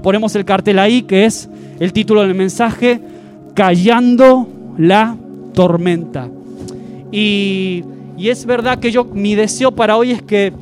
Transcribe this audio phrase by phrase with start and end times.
[0.00, 1.48] Ponemos el cartel ahí que es
[1.80, 3.00] el título del mensaje,
[3.52, 4.46] Callando
[4.78, 5.16] la
[5.54, 6.28] tormenta.
[7.10, 7.82] Y,
[8.16, 10.52] y, es verdad que yo, mi deseo para hoy es que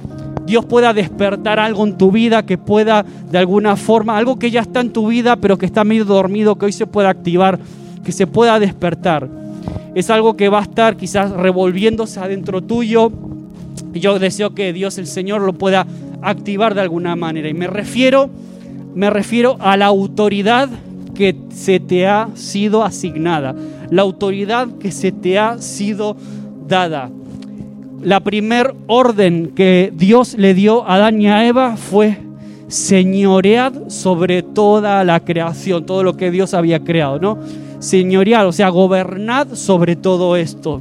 [0.46, 4.62] Dios pueda despertar algo en tu vida, que pueda de alguna forma, algo que ya
[4.62, 7.59] está en tu vida, pero que está medio dormido, que hoy se pueda activar,
[8.03, 9.29] que se pueda despertar.
[9.95, 13.12] Es algo que va a estar quizás revolviéndose adentro tuyo.
[13.93, 15.87] Y yo deseo que Dios el Señor lo pueda
[16.23, 17.50] activar de alguna manera.
[17.50, 18.30] Y me refiero
[18.97, 20.71] me refiero a la autoridad
[21.15, 23.54] que se te ha sido asignada,
[23.91, 26.17] la autoridad que se te ha sido
[26.67, 27.11] dada.
[28.03, 32.17] La primer orden que Dios le dio a Adán y a Eva fue
[32.69, 37.39] señorear sobre toda la creación, todo lo que Dios había creado, ¿no?
[37.81, 40.81] Señorear, o sea, gobernad sobre todo esto.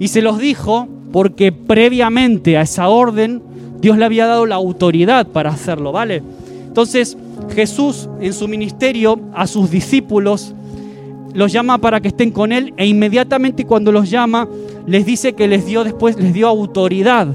[0.00, 3.40] Y se los dijo porque previamente a esa orden
[3.80, 6.22] Dios le había dado la autoridad para hacerlo, ¿vale?
[6.70, 7.16] Entonces
[7.52, 10.54] Jesús en su ministerio a sus discípulos
[11.34, 14.48] los llama para que estén con él e inmediatamente cuando los llama
[14.86, 17.26] les dice que les dio después, les dio autoridad,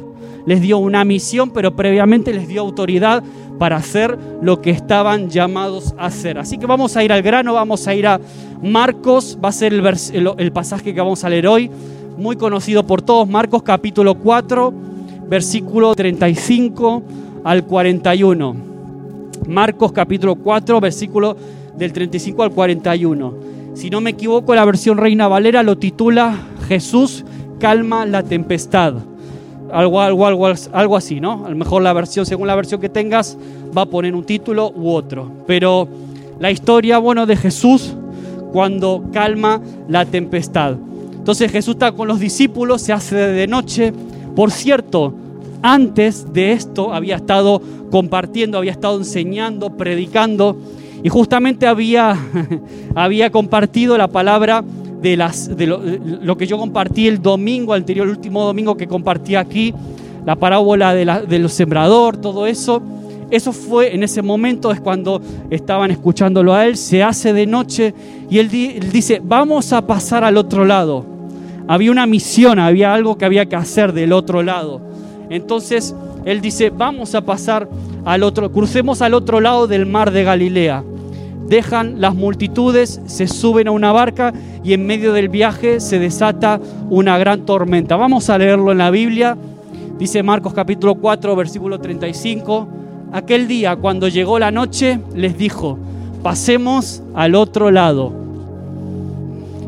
[0.46, 3.24] les dio una misión, pero previamente les dio autoridad
[3.60, 6.38] para hacer lo que estaban llamados a hacer.
[6.38, 8.22] Así que vamos a ir al grano, vamos a ir a
[8.64, 11.70] Marcos, va a ser el, el pasaje que vamos a leer hoy,
[12.18, 14.74] muy conocido por todos, Marcos capítulo 4,
[15.28, 17.04] versículo 35
[17.44, 18.75] al 41.
[19.48, 21.36] Marcos capítulo 4, versículo
[21.78, 23.34] del 35 al 41.
[23.74, 27.26] Si no me equivoco, la versión Reina Valera lo titula Jesús
[27.60, 28.96] calma la tempestad.
[29.72, 31.46] Algo, algo, algo, algo así, ¿no?
[31.46, 33.38] A lo mejor la versión, según la versión que tengas,
[33.76, 35.30] va a poner un título u otro.
[35.48, 35.88] Pero
[36.40, 37.96] la historia, bueno, de Jesús
[38.52, 40.76] cuando calma la tempestad.
[41.14, 43.92] Entonces Jesús está con los discípulos, se hace de noche.
[44.36, 45.14] Por cierto,
[45.66, 50.56] antes de esto había estado compartiendo, había estado enseñando, predicando
[51.04, 52.16] y justamente había,
[52.96, 54.64] había compartido la palabra
[55.02, 59.34] de, las, de lo, que yo compartí el domingo anterior, el último domingo que compartí
[59.34, 59.74] aquí,
[60.24, 62.84] la parábola de, la, de los sembrador, todo eso.
[63.32, 65.20] Eso fue en ese momento, es cuando
[65.50, 67.96] estaban escuchándolo a él, se hace de noche
[68.30, 71.08] y él dice, vamos a pasar al otro lado.
[71.68, 74.94] Había una misión, había algo que había que hacer del otro lado.
[75.30, 77.70] Entonces él dice, vamos a pasar
[78.04, 80.84] al otro, crucemos al otro lado del mar de Galilea.
[81.48, 84.34] Dejan las multitudes, se suben a una barca
[84.64, 86.60] y en medio del viaje se desata
[86.90, 87.96] una gran tormenta.
[87.96, 89.38] Vamos a leerlo en la Biblia.
[90.00, 92.68] Dice Marcos capítulo 4, versículo 35.
[93.14, 95.78] Aquel día, cuando llegó la noche, les dijo,
[96.24, 98.12] pasemos al otro lado.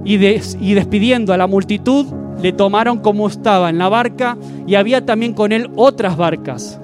[0.03, 2.07] Y, y despidiendo a la multitud,
[2.41, 6.79] le tomaron como estaba en la barca y había también con él otras barcas.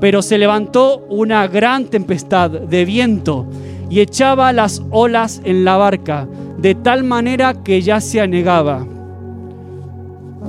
[0.00, 3.46] Pero se levantó una gran tempestad de viento
[3.88, 6.26] y echaba las olas en la barca,
[6.58, 8.86] de tal manera que ya se anegaba.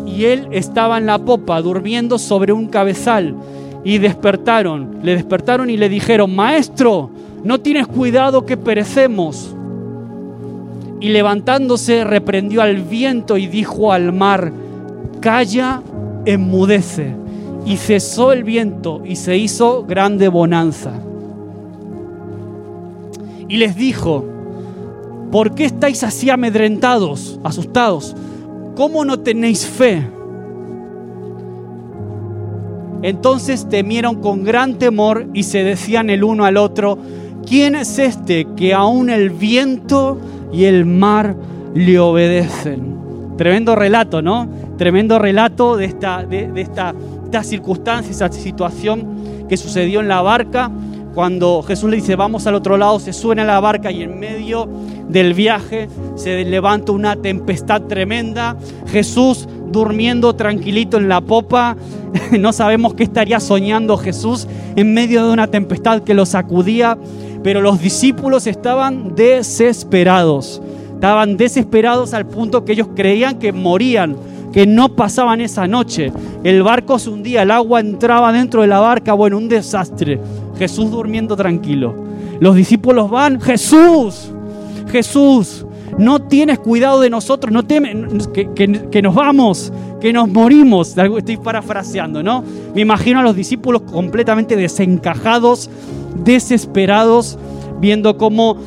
[0.05, 3.35] Y él estaba en la popa, durmiendo sobre un cabezal,
[3.83, 7.11] y despertaron, le despertaron y le dijeron, Maestro,
[7.43, 9.54] no tienes cuidado que perecemos
[10.99, 14.51] y levantándose reprendió al viento y dijo al mar,
[15.19, 15.81] calla,
[16.25, 17.15] enmudece.
[17.65, 20.91] Y cesó el viento y se hizo grande bonanza.
[23.47, 24.23] Y les dijo,
[25.31, 28.15] ¿por qué estáis así amedrentados, asustados?
[28.75, 30.07] ¿Cómo no tenéis fe?
[33.01, 36.97] Entonces temieron con gran temor y se decían el uno al otro,
[37.47, 40.19] ¿quién es este que aún el viento
[40.55, 41.35] y el mar
[41.73, 42.95] le obedecen.
[43.37, 44.47] Tremendo relato, ¿no?
[44.77, 46.95] Tremendo relato de esta, de, esta,
[47.25, 50.71] esta circunstancia, esta situación que sucedió en la barca.
[51.13, 54.67] Cuando Jesús le dice, vamos al otro lado, se suena la barca y en medio
[55.09, 58.55] del viaje se levanta una tempestad tremenda.
[58.87, 61.75] Jesús durmiendo tranquilito en la popa.
[62.39, 66.97] No sabemos qué estaría soñando Jesús en medio de una tempestad que lo sacudía
[67.45, 70.59] pero los discípulos estaban desesperados.
[70.95, 74.15] Estaban desesperados al punto que ellos creían que morían,
[74.51, 76.11] que no pasaban esa noche.
[76.43, 80.19] El barco se hundía, el agua entraba dentro de la barca, bueno, un desastre.
[80.57, 81.93] Jesús durmiendo tranquilo.
[82.39, 84.31] Los discípulos van, Jesús,
[84.91, 85.67] Jesús,
[85.99, 89.71] no tienes cuidado de nosotros, no temes que, que, nos vamos,
[90.01, 90.97] que nos morimos.
[90.97, 92.43] Estoy parafraseando, ¿no?
[92.73, 95.69] Me imagino a los discípulos completamente desencajados,
[96.23, 97.37] desesperados,
[97.79, 98.57] viendo cómo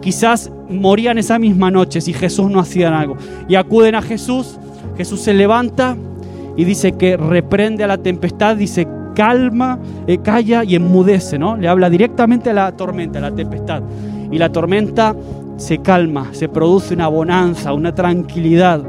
[0.00, 3.16] quizás morían esa misma noche si Jesús no hacía algo.
[3.48, 4.58] Y acuden a Jesús,
[4.96, 5.96] Jesús se levanta
[6.56, 11.56] y dice que reprende a la tempestad, dice, calma, eh, calla y enmudece, ¿no?
[11.56, 13.82] Le habla directamente a la tormenta, a la tempestad.
[14.30, 15.14] Y la tormenta
[15.56, 18.82] se calma, se produce una bonanza, una tranquilidad.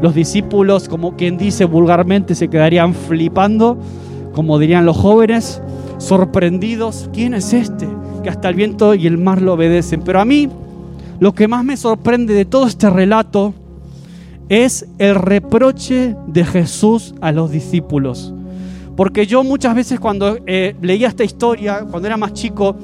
[0.00, 3.78] Los discípulos, como quien dice vulgarmente, se quedarían flipando,
[4.32, 5.60] como dirían los jóvenes,
[5.98, 7.10] sorprendidos.
[7.12, 7.86] ¿Quién es este?
[8.22, 10.02] Que hasta el viento y el mar lo obedecen.
[10.02, 10.48] Pero a mí,
[11.20, 13.54] lo que más me sorprende de todo este relato
[14.48, 18.32] es el reproche de Jesús a los discípulos.
[18.96, 22.76] Porque yo muchas veces cuando eh, leía esta historia, cuando era más chico,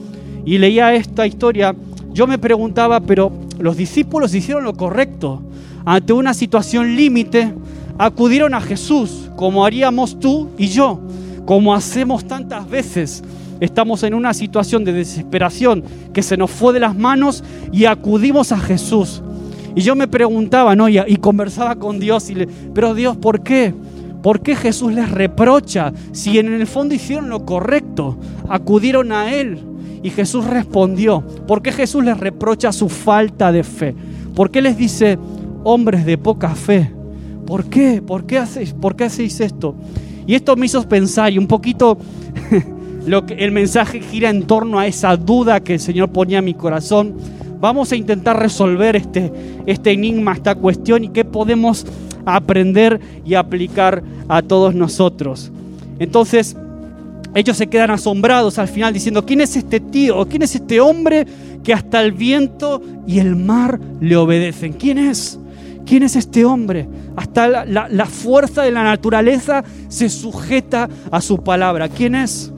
[0.45, 1.75] y leía esta historia,
[2.13, 5.43] yo me preguntaba, pero los discípulos hicieron lo correcto.
[5.85, 7.53] Ante una situación límite,
[7.99, 11.01] acudieron a Jesús, como haríamos tú y yo,
[11.45, 13.23] como hacemos tantas veces.
[13.61, 18.53] Estamos en una situación de desesperación que se nos fue de las manos y acudimos
[18.53, 19.23] a Jesús.
[19.75, 20.89] Y yo me preguntaba, ¿no?
[20.89, 23.75] Y, y conversaba con Dios, y le, pero Dios, ¿por qué?
[24.23, 28.17] ¿Por qué Jesús les reprocha si en el fondo hicieron lo correcto?
[28.49, 29.59] Acudieron a Él.
[30.03, 33.95] Y Jesús respondió, ¿por qué Jesús les reprocha su falta de fe?
[34.35, 35.19] ¿Por qué les dice,
[35.63, 36.91] hombres de poca fe?
[37.47, 38.01] ¿Por qué?
[38.01, 39.75] ¿Por qué hacéis, por qué hacéis esto?
[40.27, 41.99] Y esto me hizo pensar y un poquito
[43.07, 46.45] lo que el mensaje gira en torno a esa duda que el Señor ponía en
[46.45, 47.15] mi corazón
[47.65, 49.33] Vamos a intentar resolver este,
[49.65, 51.87] este enigma, esta cuestión y qué podemos
[52.27, 55.51] aprender y aplicar a todos nosotros.
[55.99, 56.59] Entonces,
[57.35, 60.27] ellos se quedan asombrados al final diciendo, ¿quién es este tío?
[60.29, 61.27] ¿Quién es este hombre
[61.63, 64.75] que hasta el viento y el mar le obedecen?
[64.75, 65.39] ¿Quién es?
[65.87, 66.89] ¿Quién es este hombre?
[67.17, 71.89] Hasta la, fuerza de la naturaleza se sujeta a su palabra.
[71.89, 72.53] ¿Quién es?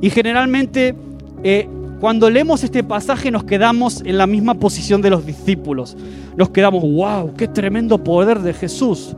[0.00, 0.94] Y generalmente
[1.42, 1.68] eh,
[2.00, 5.96] cuando leemos este pasaje nos quedamos en la misma posición de los discípulos.
[6.36, 9.14] Nos quedamos, wow, qué tremendo poder de Jesús.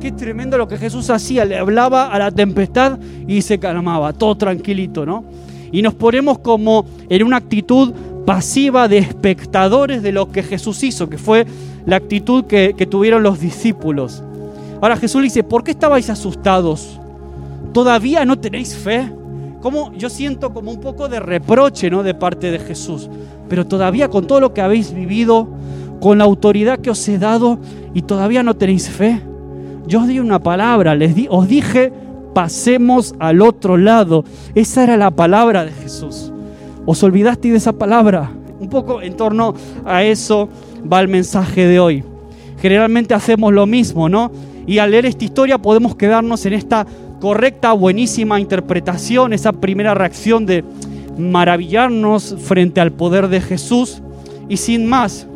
[0.00, 1.44] Qué tremendo lo que Jesús hacía.
[1.44, 5.24] Le hablaba a la tempestad y se calmaba, todo tranquilito, ¿no?
[5.72, 7.92] Y nos ponemos como en una actitud
[8.28, 11.46] pasiva de espectadores de lo que Jesús hizo, que fue
[11.86, 14.22] la actitud que, tuvieron los discípulos.
[14.82, 17.00] Ahora Jesús le dice, ¿por qué estabais asustados?
[17.72, 19.10] ¿Todavía no tenéis fe?
[19.62, 22.02] como yo siento como un poco de reproche, ¿no?
[22.02, 23.08] De parte de Jesús.
[23.48, 25.48] Pero todavía con todo lo que habéis vivido,
[25.98, 27.58] con la autoridad que os he dado
[27.94, 29.22] y todavía no tenéis fe.
[29.86, 31.94] Yo os di una palabra, les di, os dije,
[32.34, 34.26] pasemos al otro lado.
[34.54, 36.30] Esa era la palabra de Jesús.
[36.86, 38.30] ¿Os olvidaste de esa palabra?
[38.60, 39.54] Un poco en torno
[39.84, 40.48] a eso
[40.90, 42.04] va el mensaje de hoy.
[42.60, 44.30] Generalmente hacemos lo mismo, ¿no?
[44.66, 46.86] Y al leer esta historia podemos quedarnos en esta
[47.20, 50.64] correcta, buenísima interpretación, esa primera reacción de
[51.18, 54.02] maravillarnos frente al poder de Jesús
[54.48, 55.26] y sin más.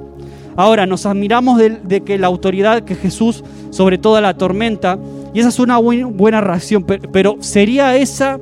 [0.56, 4.98] Ahora nos admiramos de, que la autoridad que Jesús sobre toda la tormenta,
[5.32, 8.38] y esa es una buena reacción, pero ¿sería esa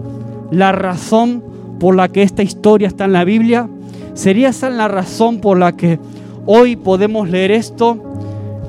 [0.50, 1.44] la razón
[1.80, 3.68] por la que esta historia está en la Biblia?
[4.14, 5.98] ¿Sería esa la razón por la que
[6.46, 7.98] hoy podemos leer esto?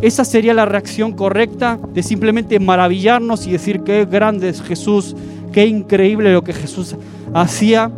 [0.01, 5.15] Esa sería la reacción correcta de simplemente maravillarnos y decir qué grande es Jesús,
[5.51, 6.95] qué increíble lo que Jesús
[7.33, 7.91] hacía.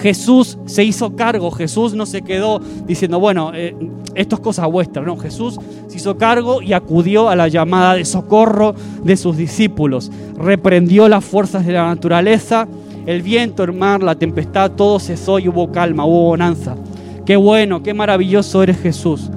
[0.00, 3.74] Jesús se hizo cargo, Jesús no se quedó diciendo, bueno, eh,
[4.14, 8.04] esto es cosa vuestra, no, Jesús se hizo cargo y acudió a la llamada de
[8.04, 8.74] socorro
[9.04, 12.66] de sus discípulos, reprendió las fuerzas de la naturaleza,
[13.06, 16.76] el viento, el mar, la tempestad, todo cesó y hubo calma, hubo bonanza.
[17.24, 19.30] Qué bueno, qué maravilloso eres Jesús.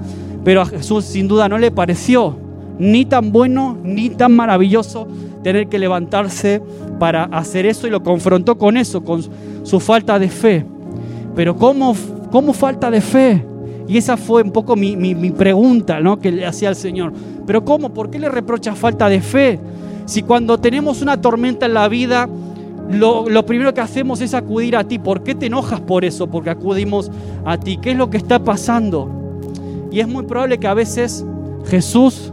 [0.43, 2.37] Pero a Jesús sin duda no le pareció
[2.77, 5.07] ni tan bueno ni tan maravilloso
[5.43, 6.61] tener que levantarse
[6.99, 9.23] para hacer eso y lo confrontó con eso, con
[9.63, 10.65] su falta de fe.
[11.35, 11.95] Pero ¿cómo,
[12.31, 13.45] cómo falta de fe?
[13.87, 14.95] Y esa fue un poco mi,
[15.31, 16.19] pregunta ¿no?
[16.19, 17.13] que le hacía al Señor.
[17.45, 17.93] Pero ¿cómo?
[17.93, 19.59] ¿Por qué le reprocha falta de fe?
[20.05, 22.27] Si cuando tenemos una tormenta en la vida,
[22.89, 24.99] lo, lo, primero que hacemos es acudir a ti.
[24.99, 26.27] ¿Por qué te enojas por eso?
[26.27, 27.11] Porque acudimos
[27.43, 27.77] a ti.
[27.77, 29.09] ¿Qué es lo que está pasando?
[29.91, 31.25] Y es muy probable que a veces
[31.65, 32.31] Jesús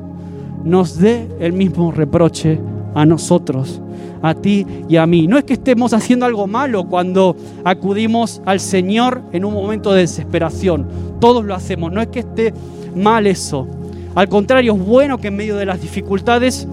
[0.64, 2.59] nos dé el mismo reproche
[2.94, 3.80] a nosotros,
[4.23, 5.26] a ti y a mí.
[5.26, 10.00] No es que estemos haciendo algo malo cuando acudimos al Señor en un momento de
[10.00, 10.87] desesperación.
[11.21, 11.92] Todos lo hacemos.
[11.92, 12.52] No es que esté
[12.94, 13.66] mal eso.
[14.14, 16.68] Al contrario, es bueno que en medio de las dificultades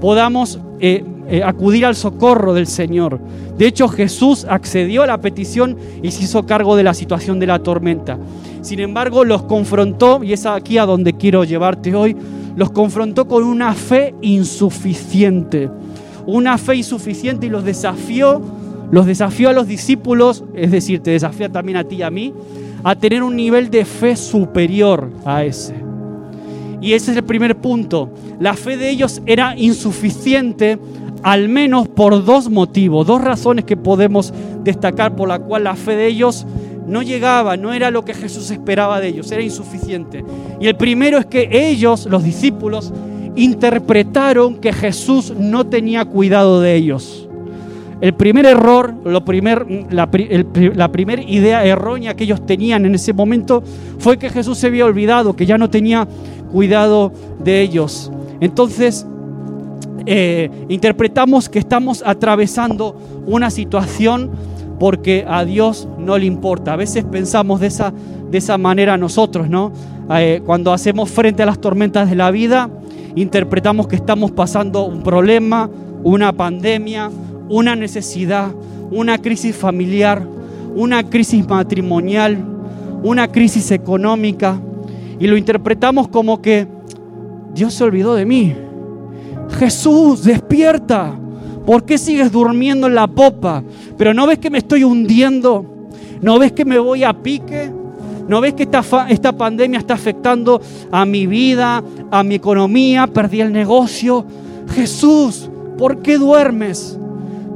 [0.00, 3.20] podamos eh, eh, acudir al socorro del Señor.
[3.56, 7.46] De hecho, Jesús accedió a la petición y se hizo cargo de la situación de
[7.46, 8.18] la tormenta.
[8.62, 12.16] Sin embargo, los confrontó, y es aquí a donde quiero llevarte hoy,
[12.56, 15.70] los confrontó con una fe insuficiente.
[16.26, 18.40] Una fe insuficiente y los desafió,
[18.90, 22.32] los desafió a los discípulos, es decir, te desafía también a ti y a mí,
[22.82, 25.74] a tener un nivel de fe superior a ese.
[26.80, 28.10] Y ese es el primer punto.
[28.38, 30.78] La fe de ellos era insuficiente
[31.24, 35.96] al menos por dos motivos, dos razones que podemos destacar por la cual la fe
[35.96, 36.46] de ellos
[36.86, 40.22] no llegaba, no era lo que Jesús esperaba de ellos, era insuficiente.
[40.60, 42.92] Y el primero es que ellos, los discípulos,
[43.36, 47.26] interpretaron que Jesús no tenía cuidado de ellos.
[48.02, 50.10] El primer error, lo primer, la,
[50.74, 53.64] la primera idea errónea que ellos tenían en ese momento
[53.98, 56.06] fue que Jesús se había olvidado, que ya no tenía
[56.52, 57.12] cuidado
[57.42, 58.12] de ellos.
[58.40, 59.06] Entonces,
[60.06, 62.96] eh, interpretamos que estamos atravesando
[63.26, 64.30] una situación
[64.78, 66.72] porque a Dios no le importa.
[66.72, 67.92] A veces pensamos de esa,
[68.30, 69.72] de esa manera nosotros, ¿no?
[70.10, 72.68] Eh, cuando hacemos frente a las tormentas de la vida,
[73.14, 75.70] interpretamos que estamos pasando un problema,
[76.02, 77.10] una pandemia,
[77.48, 78.52] una necesidad,
[78.90, 80.26] una crisis familiar,
[80.74, 82.44] una crisis matrimonial,
[83.02, 84.60] una crisis económica,
[85.18, 86.66] y lo interpretamos como que
[87.54, 88.54] Dios se olvidó de mí.
[89.54, 91.14] Jesús, despierta.
[91.64, 93.62] ¿Por qué sigues durmiendo en la popa?
[93.96, 95.88] Pero no ves que me estoy hundiendo.
[96.20, 97.70] ¿No ves que me voy a pique?
[98.28, 103.06] ¿No ves que esta, esta pandemia está afectando a mi vida, a mi economía?
[103.06, 104.24] Perdí el negocio.
[104.74, 106.98] Jesús, ¿por qué duermes?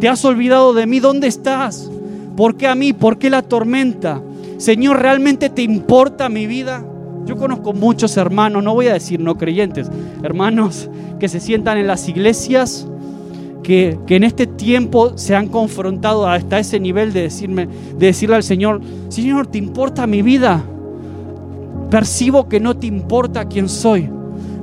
[0.01, 1.01] ¿Te has olvidado de mí?
[1.01, 1.91] ¿Dónde estás?
[2.37, 2.93] ¿Por qué a mí?
[2.93, 4.23] ¿Por qué la tormenta?
[4.59, 6.85] Señor, ¿realmente te importa mi vida?
[7.29, 9.91] Yo conozco muchos hermanos, no voy a decir no creyentes,
[10.23, 10.89] hermanos
[11.21, 12.89] que se sientan en las iglesias,
[13.63, 18.43] que, en este tiempo se han confrontado hasta ese nivel de, decirme, de decirle al
[18.43, 18.81] Señor,
[19.11, 20.65] Señor, ¿te importa mi vida?
[21.91, 24.09] Percibo que no te importa quién soy.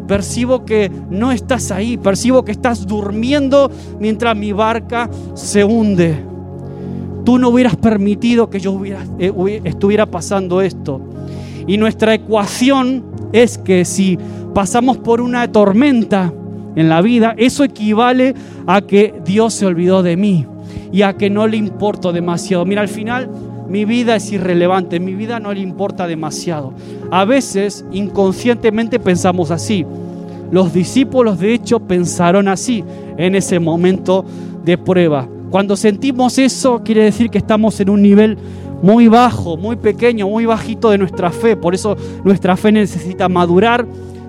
[0.08, 1.98] Percibo que no estás ahí.
[1.98, 3.70] Percibo que estás durmiendo
[4.00, 6.18] mientras mi barca se hunde.
[7.24, 8.80] Tú no hubieras permitido que yo
[9.20, 11.15] eh, estuviera pasando esto.
[11.68, 13.04] Y nuestra ecuación
[13.34, 14.18] es que si
[14.54, 16.34] pasamos por una tormenta
[16.76, 18.36] en la vida, eso equivale
[18.68, 20.46] a que Dios se olvidó de mí
[20.92, 22.66] y a que no le importo demasiado.
[22.66, 23.30] Mira, al final
[23.68, 26.74] mi vida es irrelevante, mi vida no le importa demasiado.
[27.12, 29.86] A veces inconscientemente pensamos así.
[30.52, 32.84] Los discípulos de hecho pensaron así
[33.18, 34.24] en ese momento
[34.64, 35.28] de prueba.
[35.50, 38.38] Cuando sentimos eso quiere decir que estamos en un nivel
[38.86, 41.58] muy bajo, muy pequeño, muy bajito de nuestra fe.
[41.58, 43.84] Por eso nuestra fe necesita madurar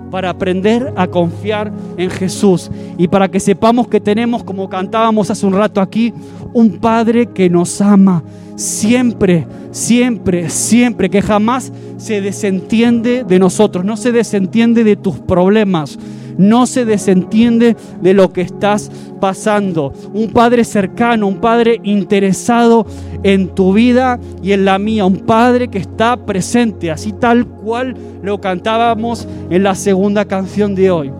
[0.09, 5.45] para aprender a confiar en Jesús y para que sepamos que tenemos, como cantábamos hace
[5.45, 6.11] un rato aquí,
[6.53, 8.23] un Padre que nos ama
[8.55, 15.99] siempre, siempre, siempre, que jamás se desentiende de nosotros, no se desentiende de tus problemas,
[16.37, 19.93] no se desentiende de lo que estás pasando.
[20.13, 22.85] Un Padre cercano, un Padre interesado
[23.23, 27.95] en tu vida y en la mía, un Padre que está presente, así tal cual
[28.21, 31.11] lo cantábamos en la segunda canción de hoy.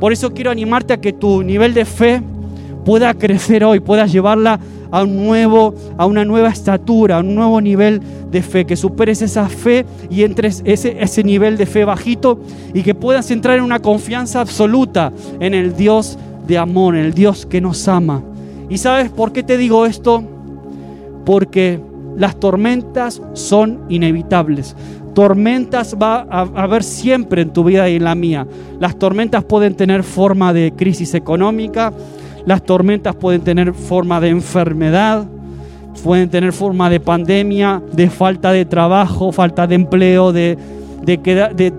[0.00, 2.22] Por eso quiero animarte a que tu nivel de fe
[2.84, 7.60] pueda crecer hoy, puedas llevarla a un nuevo, a una nueva estatura, a un nuevo
[7.60, 8.00] nivel
[8.30, 12.40] de fe, que superes esa fe y entres ese, ese nivel de fe bajito
[12.74, 17.14] y que puedas entrar en una confianza absoluta en el Dios de amor, en el
[17.14, 18.22] Dios que nos ama.
[18.68, 20.22] ¿Y sabes por qué te digo esto?
[21.24, 21.80] Porque
[22.16, 24.74] las tormentas son inevitables.
[25.14, 28.46] Tormentas va a haber siempre en tu vida y en la mía.
[28.80, 31.92] Las tormentas pueden tener forma de crisis económica,
[32.46, 35.26] las tormentas pueden tener forma de enfermedad,
[36.02, 40.56] pueden tener forma de pandemia, de falta de trabajo, falta de empleo, de,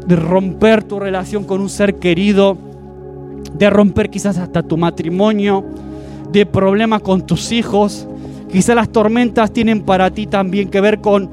[0.10, 2.58] romper tu relación con un ser querido,
[3.58, 5.64] de romper quizás hasta tu matrimonio,
[6.34, 8.06] de problemas con tus hijos.
[8.52, 11.30] Quizás las tormentas tienen para ti también que ver con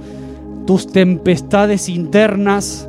[0.65, 2.89] tus tempestades internas,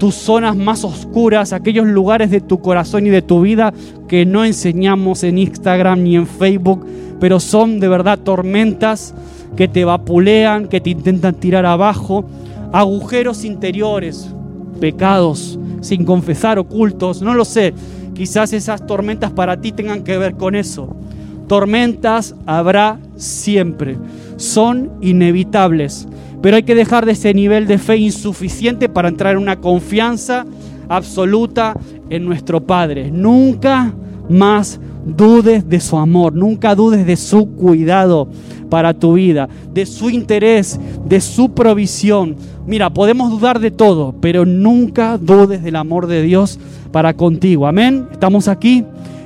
[0.00, 3.72] tus zonas más oscuras, aquellos lugares de tu corazón y de tu vida
[4.08, 6.86] que no enseñamos en Instagram ni en Facebook,
[7.20, 9.14] pero son de verdad tormentas
[9.56, 12.24] que te vapulean, que te intentan tirar abajo,
[12.72, 14.34] agujeros interiores,
[14.80, 17.74] pecados sin confesar, ocultos, no lo sé.
[18.14, 20.96] Quizás esas tormentas para ti tengan que ver con eso.
[21.46, 23.98] Tormentas habrá siempre,
[24.36, 26.08] son inevitables.
[26.42, 30.46] Pero hay que dejar de ese nivel de fe insuficiente para entrar en una confianza
[30.88, 31.74] absoluta
[32.08, 33.10] en nuestro Padre.
[33.10, 33.94] Nunca
[34.28, 38.28] más dudes de su amor, nunca dudes de su cuidado
[38.68, 42.36] para tu vida, de su interés, de su provisión.
[42.66, 46.58] Mira, podemos dudar de todo, pero nunca dudes del amor de Dios
[46.92, 47.66] para contigo.
[47.66, 48.06] Amén.
[48.12, 48.84] Estamos aquí.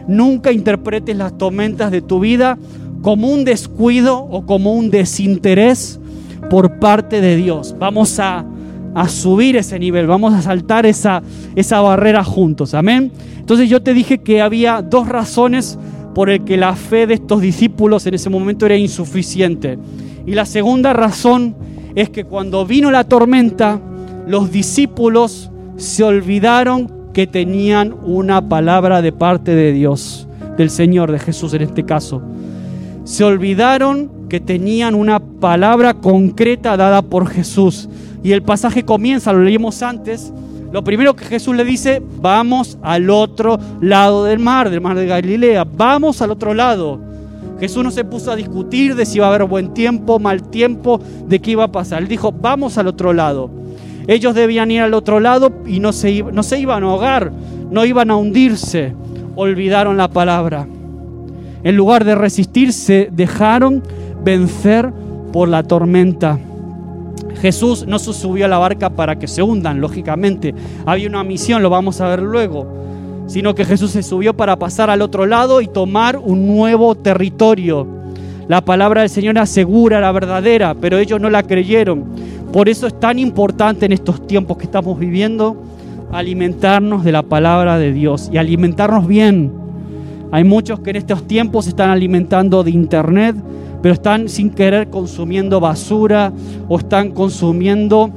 [0.08, 2.58] Nunca interpretes las tormentas de tu vida
[3.02, 6.00] como un descuido o como un desinterés
[6.48, 7.74] por parte de Dios.
[7.78, 8.44] Vamos a,
[9.08, 11.22] subir ese nivel, vamos a saltar esa,
[11.56, 12.74] esa barrera juntos.
[12.74, 13.10] Amén.
[13.38, 15.78] Entonces yo te dije que había dos razones
[16.14, 19.78] por el que la fe de estos discípulos en ese momento era insuficiente.
[20.26, 21.56] Y la segunda razón
[21.94, 23.80] es que cuando vino la tormenta,
[24.26, 31.18] los discípulos se olvidaron que tenían una palabra de parte de Dios, del Señor, de
[31.18, 32.22] Jesús en este caso.
[33.04, 37.88] Se olvidaron que tenían una palabra concreta dada por Jesús.
[38.22, 40.32] Y el pasaje comienza, lo leímos antes,
[40.72, 45.06] lo primero que Jesús le dice, vamos al otro lado del mar, del mar de
[45.06, 46.98] Galilea, vamos al otro lado.
[47.60, 51.00] Jesús no se puso a discutir de si iba a haber buen tiempo, mal tiempo,
[51.28, 52.02] de qué iba a pasar.
[52.02, 53.50] Él dijo, vamos al otro lado.
[54.08, 57.32] Ellos debían ir al otro lado y no se, no se iban a ahogar,
[57.70, 58.94] no iban a hundirse.
[59.36, 60.66] Olvidaron la palabra.
[61.62, 63.82] En lugar de resistirse, dejaron
[64.24, 64.92] vencer
[65.32, 66.38] por la tormenta.
[67.40, 70.54] Jesús no se subió a la barca para que se hundan, lógicamente.
[70.86, 72.66] Había una misión, lo vamos a ver luego.
[73.26, 77.86] Sino que Jesús se subió para pasar al otro lado y tomar un nuevo territorio.
[78.48, 82.04] La palabra del Señor asegura la verdadera, pero ellos no la creyeron.
[82.52, 85.56] Por eso es tan importante en estos tiempos que estamos viviendo
[86.12, 89.52] alimentarnos de la palabra de Dios y alimentarnos bien.
[90.30, 93.36] Hay muchos que en estos tiempos se están alimentando de internet,
[93.84, 96.32] pero están sin querer consumiendo basura
[96.70, 98.10] o están consumiendo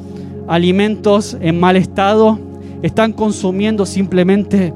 [0.47, 2.39] alimentos en mal estado,
[2.81, 4.74] están consumiendo simplemente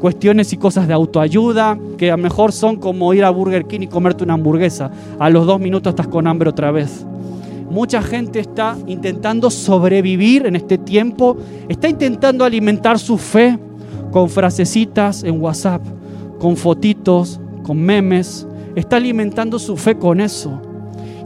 [0.00, 3.80] cuestiones y cosas de autoayuda, que a lo mejor son como ir a Burger King
[3.80, 4.92] y comerte una hamburguesa.
[5.18, 7.04] A los dos minutos estás con hambre otra vez.
[7.68, 11.36] Mucha gente está intentando sobrevivir en este tiempo,
[11.68, 13.58] está intentando alimentar su fe
[14.12, 15.82] con frasecitas en WhatsApp,
[16.38, 17.40] con fotitos,
[17.70, 20.60] con memes, está alimentando su fe con eso.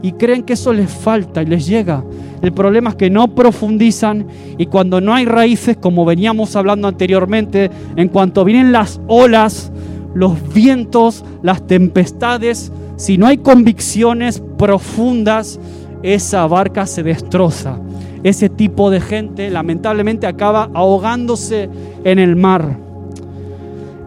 [0.03, 2.03] Y creen que eso les falta y les llega.
[2.43, 4.27] El problema es que no profundizan
[4.59, 9.71] y cuando no hay raíces, como veníamos hablando anteriormente, en cuanto vienen las olas,
[10.13, 15.59] los vientos, las tempestades, si no hay convicciones profundas,
[16.03, 17.79] esa barca se destroza.
[18.21, 21.71] Ese tipo de gente lamentablemente acaba ahogándose
[22.03, 22.84] en el mar.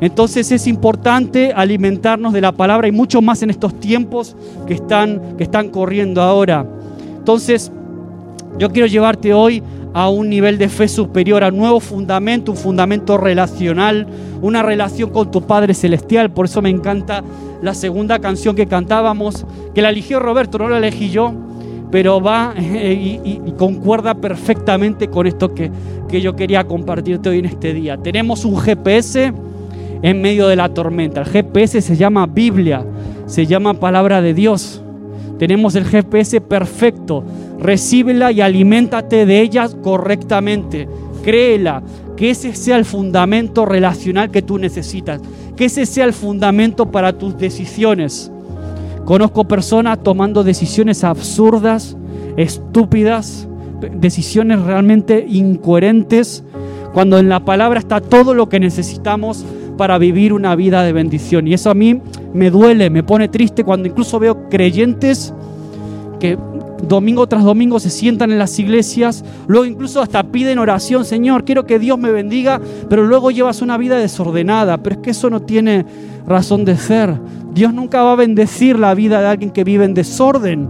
[0.00, 5.36] Entonces es importante alimentarnos de la palabra y mucho más en estos tiempos que están,
[5.36, 6.64] que están corriendo ahora.
[7.18, 7.72] Entonces
[8.58, 9.62] yo quiero llevarte hoy
[9.94, 14.06] a un nivel de fe superior, a un nuevo fundamento, un fundamento relacional,
[14.40, 16.30] una relación con tu Padre Celestial.
[16.30, 17.24] Por eso me encanta
[17.60, 21.32] la segunda canción que cantábamos, que la eligió Roberto, no la elegí yo,
[21.90, 25.72] pero va y, concuerda perfectamente con esto que,
[26.08, 27.96] que yo quería compartirte hoy en este día.
[27.96, 29.32] Tenemos un GPS
[30.02, 31.22] en medio de la tormenta.
[31.22, 32.84] El GPS se llama Biblia,
[33.26, 34.82] se llama palabra de Dios.
[35.38, 37.24] Tenemos el GPS perfecto.
[37.58, 40.88] Recíbela y aliméntate de ella correctamente.
[41.22, 41.82] Créela,
[42.16, 45.20] que ese sea el fundamento relacional que tú necesitas,
[45.56, 48.32] que ese sea el fundamento para tus decisiones.
[49.04, 51.96] Conozco personas tomando decisiones absurdas,
[52.36, 53.48] estúpidas,
[53.94, 56.44] decisiones realmente incoherentes,
[56.92, 59.44] cuando en la palabra está todo lo que necesitamos
[59.78, 61.48] para vivir una vida de bendición.
[61.48, 62.02] Y eso a mí
[62.34, 65.32] me duele, me pone triste cuando incluso veo creyentes
[66.20, 66.36] que
[66.86, 71.64] domingo tras domingo se sientan en las iglesias, luego incluso hasta piden oración, Señor, quiero
[71.64, 75.40] que Dios me bendiga, pero luego llevas una vida desordenada, pero es que eso no
[75.42, 75.86] tiene
[76.26, 77.14] razón de ser.
[77.52, 80.68] Dios nunca va a bendecir la vida de alguien que vive en desorden,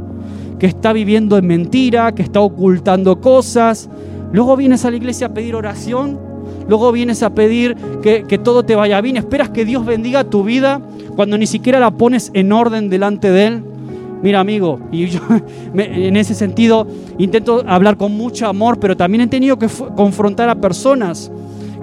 [0.58, 3.88] que está viviendo en mentira, que está ocultando cosas.
[4.32, 6.27] Luego vienes a la iglesia a pedir oración
[6.68, 10.80] luego vienes a pedir que, todo te vaya bien, esperas que Dios bendiga tu vida
[11.16, 13.62] cuando ni siquiera la pones en orden delante de Él.
[14.22, 15.20] Mira, amigo, y yo
[15.74, 16.86] en ese sentido
[17.18, 21.30] intento hablar con mucho amor, pero también he tenido que confrontar a personas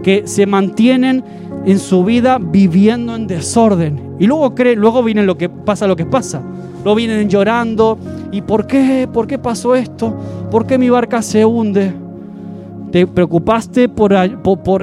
[0.03, 1.23] que se mantienen
[1.65, 4.15] en su vida viviendo en desorden.
[4.19, 6.41] Y luego creen, luego viene lo que pasa lo que pasa.
[6.83, 7.97] Luego vienen llorando.
[8.31, 9.09] ¿Y por qué?
[9.11, 10.13] ¿Por qué pasó esto?
[10.51, 12.04] ¿Por qué mi barca se hunde?
[12.95, 14.13] Te preocupaste por,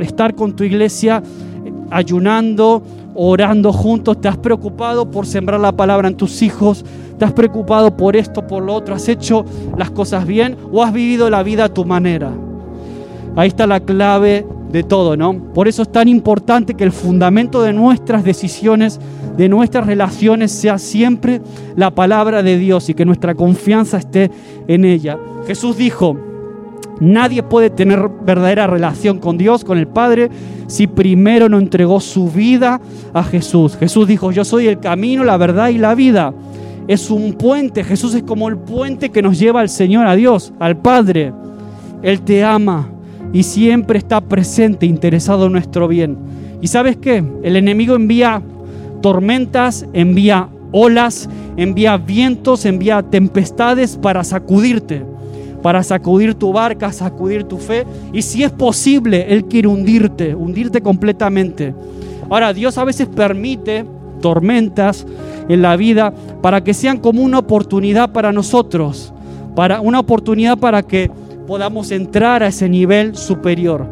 [0.02, 1.22] estar con tu iglesia
[1.90, 2.82] ayunando,
[3.14, 6.84] orando juntos, te has preocupado por sembrar la palabra en tus hijos,
[7.18, 9.46] te has preocupado por esto, por lo otro, has hecho
[9.78, 12.30] las cosas bien o has vivido la vida a tu manera.
[13.34, 15.32] Ahí está la clave de todo, ¿no?
[15.54, 19.00] Por eso es tan importante que el fundamento de nuestras decisiones,
[19.38, 21.40] de nuestras relaciones, sea siempre
[21.76, 24.30] la palabra de Dios y que nuestra confianza esté
[24.68, 25.18] en ella.
[25.46, 26.31] Jesús dijo,
[27.02, 30.30] Nadie puede tener verdadera relación con Dios, con el Padre,
[30.68, 32.80] si primero no entregó su vida
[33.12, 33.76] a Jesús.
[33.76, 36.32] Jesús dijo, yo soy el camino, la verdad y la vida.
[36.86, 40.52] Es un puente, Jesús es como el puente que nos lleva al Señor, a Dios,
[40.60, 41.32] al Padre.
[42.04, 42.88] Él te ama
[43.32, 46.16] y siempre está presente, interesado en nuestro bien.
[46.60, 47.24] ¿Y sabes qué?
[47.42, 48.40] El enemigo envía
[49.00, 55.04] tormentas, envía olas, envía vientos, envía tempestades para sacudirte,
[55.62, 57.86] para sacudir tu barca, sacudir tu fe.
[58.12, 61.74] Y si es posible, Él quiere hundirte, hundirte completamente.
[62.28, 63.84] Ahora, Dios a veces permite
[64.20, 65.06] tormentas
[65.48, 69.12] en la vida para que sean como una oportunidad para nosotros,
[69.54, 71.10] para una oportunidad para que
[71.46, 73.86] podamos entrar a ese nivel superior.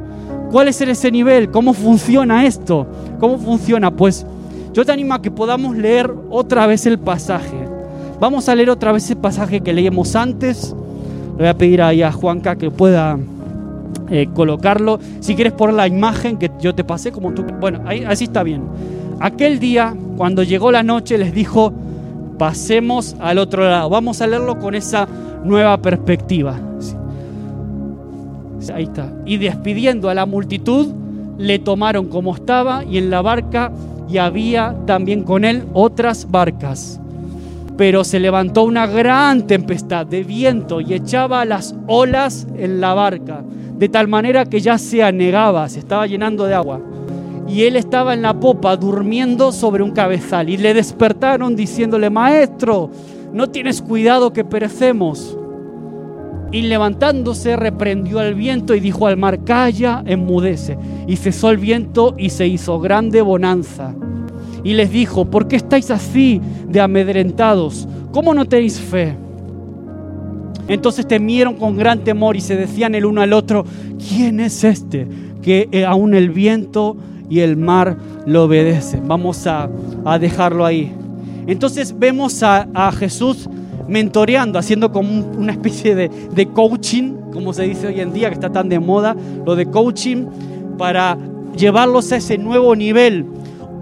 [0.51, 1.51] ¿Cuál es ese nivel?
[1.51, 2.87] ¿Cómo funciona esto?
[3.21, 3.91] ¿Cómo funciona?
[3.91, 4.27] Pues
[4.73, 7.69] yo te animo a que podamos leer otra vez el pasaje.
[8.19, 10.75] Vamos a leer otra vez el pasaje que leímos antes.
[11.41, 13.19] Voy a pedir ahí a Juanca que pueda
[14.11, 15.01] eh, colocarlo.
[15.21, 17.47] Si quieres poner la imagen que yo te pasé, como tú.
[17.59, 18.65] Bueno, ahí, así está bien.
[19.21, 21.73] Aquel día, cuando llegó la noche, les dijo:
[22.37, 23.89] Pasemos al otro lado.
[23.89, 25.09] Vamos a leerlo con esa
[25.43, 26.61] nueva perspectiva.
[28.75, 29.11] Ahí está.
[29.25, 30.89] Y despidiendo a la multitud,
[31.39, 33.73] le tomaron como estaba y en la barca
[34.11, 37.01] y había también con él otras barcas.
[37.81, 43.43] Pero se levantó una gran tempestad de viento y echaba las olas en la barca,
[43.79, 46.79] de tal manera que ya se anegaba, se estaba llenando de agua.
[47.49, 52.91] Y él estaba en la popa durmiendo sobre un cabezal y le despertaron diciéndole, Maestro,
[53.33, 55.39] no tienes cuidado que perecemos.
[56.53, 60.77] Y levantándose reprendió al viento y dijo al mar, calla, enmudece.
[61.07, 63.95] Y cesó el viento y se hizo grande bonanza.
[64.65, 67.89] Y les dijo, ¿por qué estáis así de amedrentados?
[68.13, 69.17] ¿Cómo no tenéis fe?
[70.69, 73.65] Entonces temieron con gran temor y se decían el uno al otro,
[74.09, 75.07] ¿quién es este
[75.43, 76.97] que eh, aún el viento
[77.29, 77.97] y el mar
[78.27, 79.09] lo obedecen?
[79.09, 79.69] Vamos a,
[80.21, 80.93] dejarlo ahí.
[81.47, 83.49] Entonces vemos a, a Jesús
[83.91, 88.51] mentoreando, haciendo como una especie de, coaching, como se dice hoy en día, que está
[88.51, 90.27] tan de moda, lo de coaching,
[90.79, 91.19] para
[91.57, 93.27] llevarlos a ese nuevo nivel.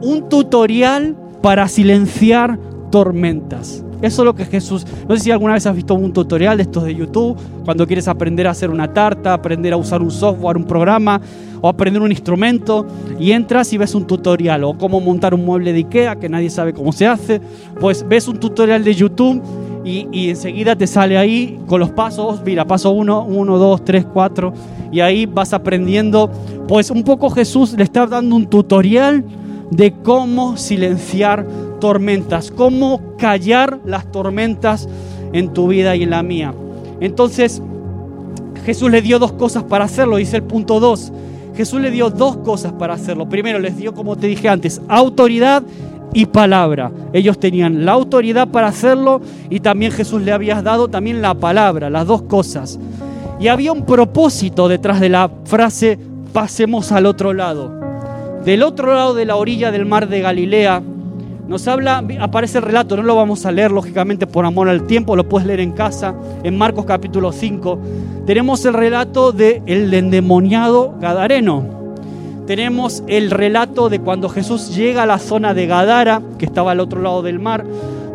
[0.00, 2.58] Un tutorial para silenciar
[2.90, 3.84] tormentas.
[4.00, 4.86] Eso es lo que Jesús.
[5.08, 8.06] No sé si alguna vez has visto un tutorial de estos de YouTube, cuando quieres
[8.06, 11.20] aprender a hacer una tarta, aprender a usar un software, un programa
[11.60, 12.86] o aprender un instrumento
[13.18, 16.50] y entras y ves un tutorial o cómo montar un mueble de Ikea que nadie
[16.50, 17.40] sabe cómo se hace,
[17.80, 19.42] pues ves un tutorial de YouTube
[19.84, 24.52] y, enseguida te sale ahí con los pasos, mira, paso 1, 1, 2, 3, 4,
[24.92, 26.30] y ahí vas aprendiendo,
[26.66, 29.24] pues un poco Jesús le está dando un tutorial
[29.70, 31.46] de cómo silenciar
[31.80, 34.88] tormentas, cómo callar las tormentas
[35.32, 36.54] en tu vida y en la mía.
[37.00, 37.62] Entonces,
[38.64, 41.12] Jesús le dio dos cosas para hacerlo, dice el punto 2.
[41.56, 43.28] Jesús le dio dos cosas para hacerlo.
[43.28, 45.62] Primero les dio, como te dije antes, autoridad
[46.14, 46.92] y palabra.
[47.12, 51.90] Ellos tenían la autoridad para hacerlo y también Jesús le había dado también la palabra,
[51.90, 52.78] las dos cosas.
[53.40, 55.98] Y había un propósito detrás de la frase
[56.32, 57.87] pasemos al otro lado.
[58.48, 60.82] Del otro lado de la orilla del mar de Galilea
[61.48, 65.16] nos habla, aparece el relato, no lo vamos a leer lógicamente por amor al tiempo,
[65.16, 67.78] lo puedes leer en casa, en Marcos capítulo 5.
[68.24, 71.66] Tenemos el relato del el endemoniado Gadareno
[72.46, 76.80] tenemos el relato de cuando Jesús llega a la zona de Gadara, que estaba al
[76.80, 77.66] otro lado del mar,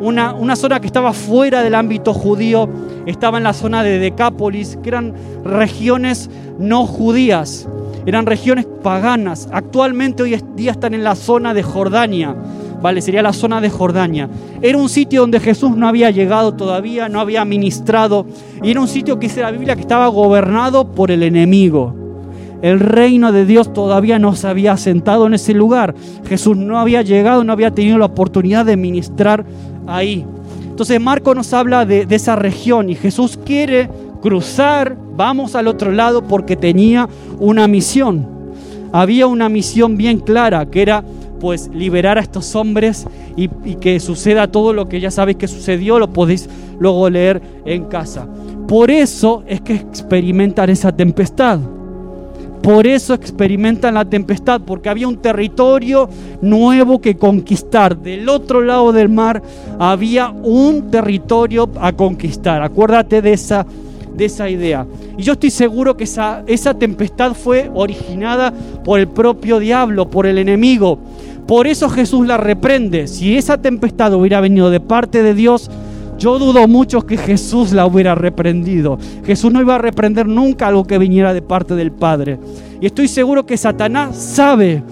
[0.01, 2.67] una, una, zona que estaba fuera del ámbito judío,
[3.05, 5.13] estaba en la zona de Decápolis, que eran
[5.45, 7.67] regiones no judías,
[8.05, 9.49] eran regiones paganas.
[9.51, 12.35] Actualmente hoy día están en la zona de Jordania,
[12.81, 13.01] ¿vale?
[13.01, 14.29] Sería la zona de Jordania.
[14.61, 18.25] Era un sitio donde Jesús no había llegado todavía, no había ministrado,
[18.61, 21.95] y era un sitio que dice la Biblia que estaba gobernado por el enemigo.
[22.61, 25.93] El reino de Dios todavía no se había sentado en ese lugar.
[26.25, 29.45] Jesús no había llegado, no había tenido la oportunidad de ministrar
[29.85, 30.25] ahí.
[30.73, 33.89] Entonces Marco nos habla de, esa región y Jesús quiere
[34.23, 37.09] cruzar, vamos al otro lado porque tenía
[37.41, 38.25] una misión.
[38.93, 41.03] Había una misión bien clara que era
[41.41, 43.05] pues liberar a estos hombres
[43.35, 46.47] y, que suceda todo lo que ya sabéis que sucedió, lo podéis
[46.79, 48.25] luego leer en casa.
[48.65, 51.59] Por eso es que experimentan esa tempestad.
[52.61, 56.07] Por eso experimentan la tempestad, porque había un territorio
[56.41, 57.97] nuevo que conquistar.
[57.97, 59.43] Del otro lado del mar
[59.79, 62.63] había un territorio a conquistar.
[62.63, 63.65] Acuérdate de esa,
[64.15, 64.85] de esa idea.
[65.17, 70.25] Y yo estoy seguro que esa, esa tempestad fue originada por el propio diablo, por
[70.25, 70.99] el enemigo.
[71.47, 73.07] Por eso Jesús la reprende.
[73.07, 75.69] Si esa tempestad hubiera venido de parte de Dios,
[76.17, 78.97] yo dudo mucho que Jesús la hubiera reprendido.
[79.25, 82.39] Jesús no iba a reprender nunca algo que viniera de parte del Padre.
[82.79, 84.83] Y estoy seguro que Satanás sabe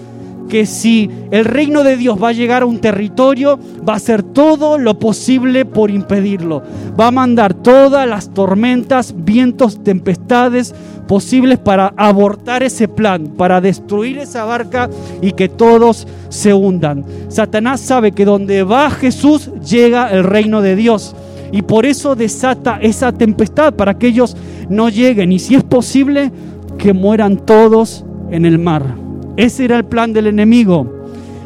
[0.52, 4.22] que si el reino de Dios va a llegar a un territorio, va a hacer
[4.22, 6.62] todo lo posible por impedirlo.
[7.00, 10.74] Va a mandar todas las tormentas, vientos, tempestades
[11.08, 14.90] posibles para abortar ese plan, para destruir esa barca
[15.22, 17.02] y que todos se hundan.
[17.28, 21.16] Satanás sabe que donde va Jesús llega el reino de Dios
[21.50, 24.36] y por eso desata esa tempestad para que ellos
[24.68, 26.30] no lleguen y si es posible
[26.76, 29.01] que mueran todos en el mar.
[29.36, 30.86] Ese era el plan del enemigo.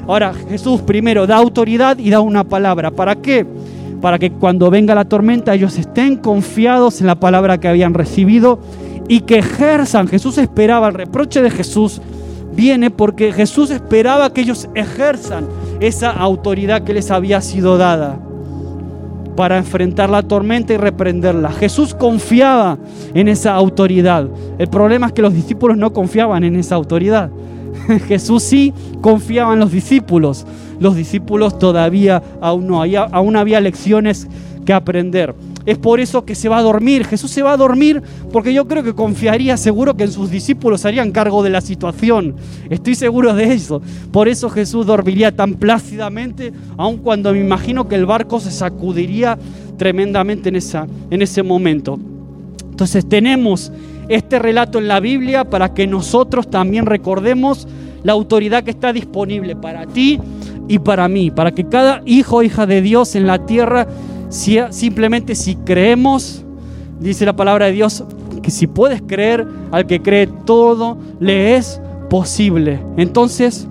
[0.07, 2.91] Ahora Jesús primero da autoridad y da una palabra.
[2.91, 3.47] ¿Para qué?
[4.01, 8.61] Para que cuando venga la tormenta ellos estén confiados en la palabra que habían recibido
[9.09, 10.09] y que ejerzan.
[10.09, 12.01] Jesús esperaba, el reproche de Jesús
[12.55, 15.47] viene porque Jesús esperaba que ellos ejerzan
[15.81, 18.19] esa autoridad que les había sido dada
[19.37, 21.53] para enfrentar la tormenta y reprenderla.
[21.53, 22.79] Jesús confiaba
[23.15, 24.29] en esa autoridad.
[24.59, 27.31] El problema es que los discípulos no confiaban en esa autoridad.
[28.09, 30.47] Jesús sí confiaba en los discípulos.
[30.79, 34.29] Los discípulos todavía aún no, aún había lecciones
[34.65, 35.35] que aprender.
[35.65, 37.05] Es por eso que se va a dormir.
[37.05, 40.85] Jesús se va a dormir porque yo creo que confiaría seguro que en sus discípulos
[40.85, 42.37] harían cargo de la situación.
[42.71, 43.83] Estoy seguro de eso.
[44.13, 49.39] Por eso Jesús dormiría tan plácidamente, aun cuando me imagino que el barco se sacudiría
[49.77, 51.99] tremendamente en, esa, en ese momento.
[52.71, 53.73] Entonces tenemos
[54.09, 57.67] este relato en la Biblia para que nosotros también recordemos
[58.03, 60.21] la autoridad que está disponible para ti
[60.69, 63.87] y para mí, para que cada hijo o hija de Dios en la tierra,
[64.29, 66.45] simplemente si creemos,
[67.01, 68.05] dice la palabra de Dios,
[68.43, 72.81] que si puedes creer, al que cree todo le es posible.
[72.97, 73.67] Entonces,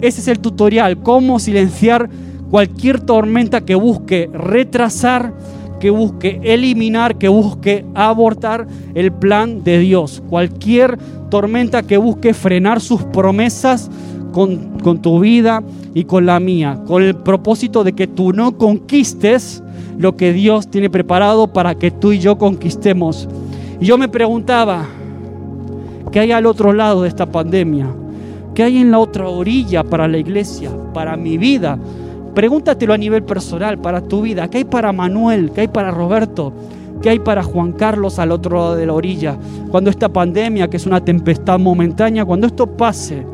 [0.00, 2.08] ese es el tutorial, cómo silenciar
[2.50, 5.34] cualquier tormenta que busque retrasar
[5.78, 10.22] que busque eliminar, que busque abortar el plan de Dios.
[10.28, 10.98] Cualquier
[11.30, 13.90] tormenta que busque frenar sus promesas
[14.32, 15.62] con, con, tu vida
[15.94, 19.62] y con la mía, con el propósito de que tú no conquistes
[19.98, 23.28] lo que Dios tiene preparado para que tú y yo conquistemos.
[23.80, 24.86] Y yo me preguntaba,
[26.12, 27.86] ¿qué hay al otro lado de esta pandemia?
[28.54, 31.78] ¿Qué hay en la otra orilla para la iglesia, para mi vida?
[32.38, 34.46] Pregúntatelo a nivel personal, para tu vida.
[34.46, 35.50] ¿Qué hay para Manuel?
[35.50, 36.52] ¿Qué hay para Roberto?
[37.02, 39.36] ¿Qué hay para Juan Carlos al otro lado de la orilla?
[39.72, 43.26] Cuando esta pandemia, que es una tempestad momentánea, cuando esto pase,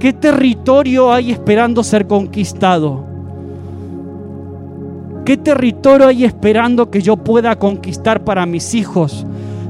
[0.00, 3.04] ¿qué territorio hay esperando ser conquistado?
[5.24, 9.24] ¿Qué territorio hay esperando que yo pueda conquistar para mis hijos,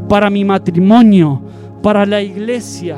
[0.08, 1.42] para mi matrimonio,
[1.82, 2.96] para la iglesia?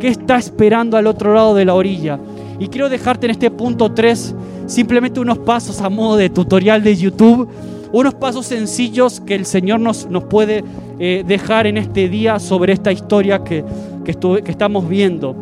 [0.00, 2.18] ¿Qué está esperando al otro lado de la orilla?
[2.58, 4.34] Y quiero dejarte en este punto 3
[4.68, 7.48] simplemente unos pasos a modo de tutorial de YouTube,
[7.90, 10.62] unos pasos sencillos que el Señor nos, nos puede
[11.00, 13.64] eh, dejar en este día sobre esta historia que,
[14.04, 15.34] que, que estamos viendo.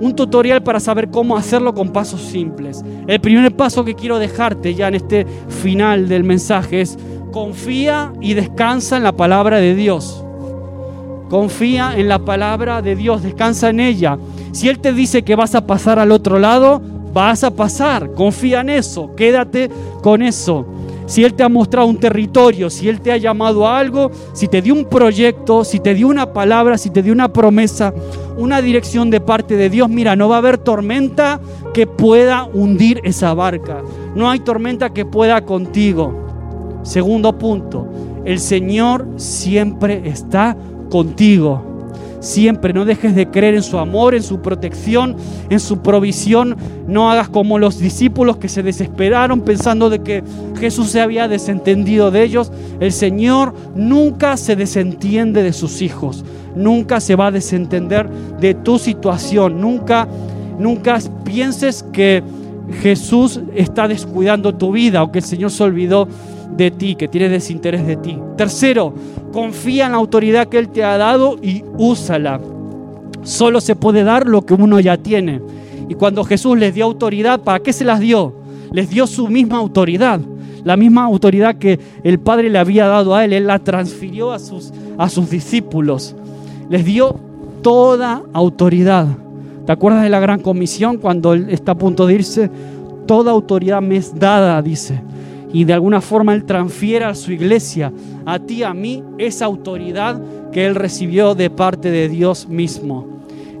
[0.00, 2.84] Un tutorial para saber cómo hacerlo con pasos simples.
[3.08, 6.96] El primer paso que quiero dejarte ya en este final del mensaje es
[7.32, 10.24] confía y descansa en la palabra de Dios.
[11.28, 14.18] Confía en la palabra de Dios, descansa en ella.
[14.52, 16.80] Si Él te dice que vas a pasar al otro lado,
[17.12, 19.70] vas a pasar, confía en eso, quédate
[20.02, 20.66] con eso.
[21.06, 24.46] Si Él te ha mostrado un territorio, si Él te ha llamado a algo, si
[24.46, 27.94] te dio un proyecto, si te dio una palabra, si te dio una promesa,
[28.36, 31.40] una dirección de parte de Dios, mira, no va a haber tormenta
[31.72, 33.82] que pueda hundir esa barca.
[34.14, 36.80] No hay tormenta que pueda contigo.
[36.82, 37.88] Segundo punto,
[38.26, 40.56] el Señor siempre está
[40.90, 41.67] contigo
[42.20, 42.72] siempre.
[42.72, 45.16] No dejes de creer en su amor, en su protección,
[45.50, 46.56] en su provisión.
[46.86, 50.22] No hagas como los discípulos que se desesperaron pensando de que
[50.58, 52.52] Jesús se había desentendido de ellos.
[52.80, 56.24] El Señor nunca se desentiende de sus hijos.
[56.54, 58.08] Nunca se va a desentender
[58.40, 59.60] de tu situación.
[59.60, 60.08] Nunca,
[60.58, 62.22] nunca pienses que
[62.82, 66.08] Jesús está descuidando tu vida o que el Señor se olvidó
[66.58, 68.18] de ti, que tiene desinterés de ti.
[68.36, 68.92] Tercero,
[69.32, 72.40] confía en la autoridad que Él te ha dado y úsala.
[73.22, 75.40] Solo se puede dar lo que uno ya tiene.
[75.88, 78.34] Y cuando Jesús les dio autoridad, ¿para qué se las dio?
[78.72, 80.20] Les dio su misma autoridad.
[80.64, 84.40] La misma autoridad que el Padre le había dado a Él, Él la transfirió a
[84.40, 86.16] sus, a sus discípulos.
[86.68, 87.20] Les dio
[87.62, 89.06] toda autoridad.
[89.64, 92.50] ¿Te acuerdas de la gran comisión cuando Él está a punto de irse?
[93.06, 95.00] Toda autoridad me es dada, dice
[95.52, 97.92] y de alguna forma Él transfiere a su iglesia,
[98.26, 100.20] a ti, a mí, esa autoridad
[100.52, 103.06] que Él recibió de parte de Dios mismo.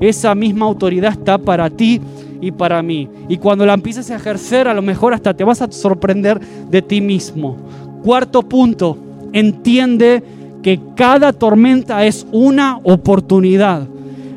[0.00, 2.00] Esa misma autoridad está para ti
[2.40, 3.08] y para mí.
[3.28, 6.82] Y cuando la empieces a ejercer, a lo mejor hasta te vas a sorprender de
[6.82, 7.56] ti mismo.
[8.04, 8.96] Cuarto punto,
[9.32, 10.22] entiende
[10.62, 13.86] que cada tormenta es una oportunidad.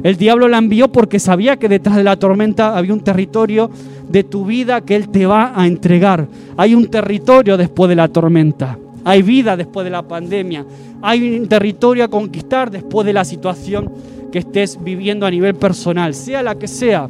[0.04, 3.70] El diablo la envió porque sabía que detrás de la tormenta había un territorio
[4.10, 6.28] de tu vida que Él te va a entregar.
[6.58, 8.78] Hay un territorio después de la tormenta.
[9.04, 10.66] Hay vida después de la pandemia.
[11.02, 13.92] Hay un territorio a conquistar después de la situación
[14.32, 17.08] que estés viviendo a nivel personal, sea la que sea.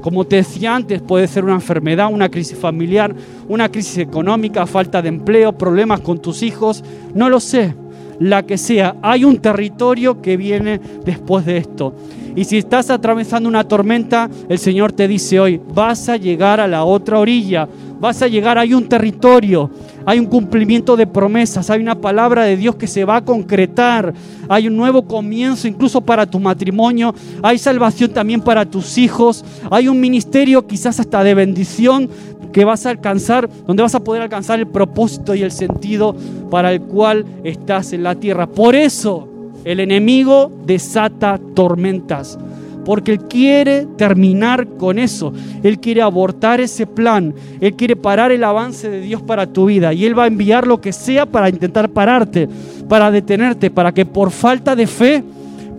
[0.00, 3.14] Como te decía antes, puede ser una enfermedad, una crisis familiar,
[3.48, 7.74] una crisis económica, falta de empleo, problemas con tus hijos, no lo sé,
[8.20, 8.96] la que sea.
[9.02, 11.94] Hay un territorio que viene después de esto.
[12.36, 16.68] Y si estás atravesando una tormenta, el Señor te dice hoy, vas a llegar a
[16.68, 19.70] la otra orilla, vas a llegar, hay un territorio,
[20.06, 24.14] hay un cumplimiento de promesas, hay una palabra de Dios que se va a concretar,
[24.48, 29.88] hay un nuevo comienzo incluso para tu matrimonio, hay salvación también para tus hijos, hay
[29.88, 32.08] un ministerio quizás hasta de bendición
[32.52, 36.14] que vas a alcanzar, donde vas a poder alcanzar el propósito y el sentido
[36.50, 38.46] para el cual estás en la tierra.
[38.46, 39.28] Por eso
[39.64, 42.38] el enemigo desata tormentas,
[42.84, 45.32] porque él quiere terminar con eso,
[45.62, 49.92] él quiere abortar ese plan, él quiere parar el avance de Dios para tu vida
[49.92, 52.48] y él va a enviar lo que sea para intentar pararte,
[52.88, 55.22] para detenerte, para que por falta de fe,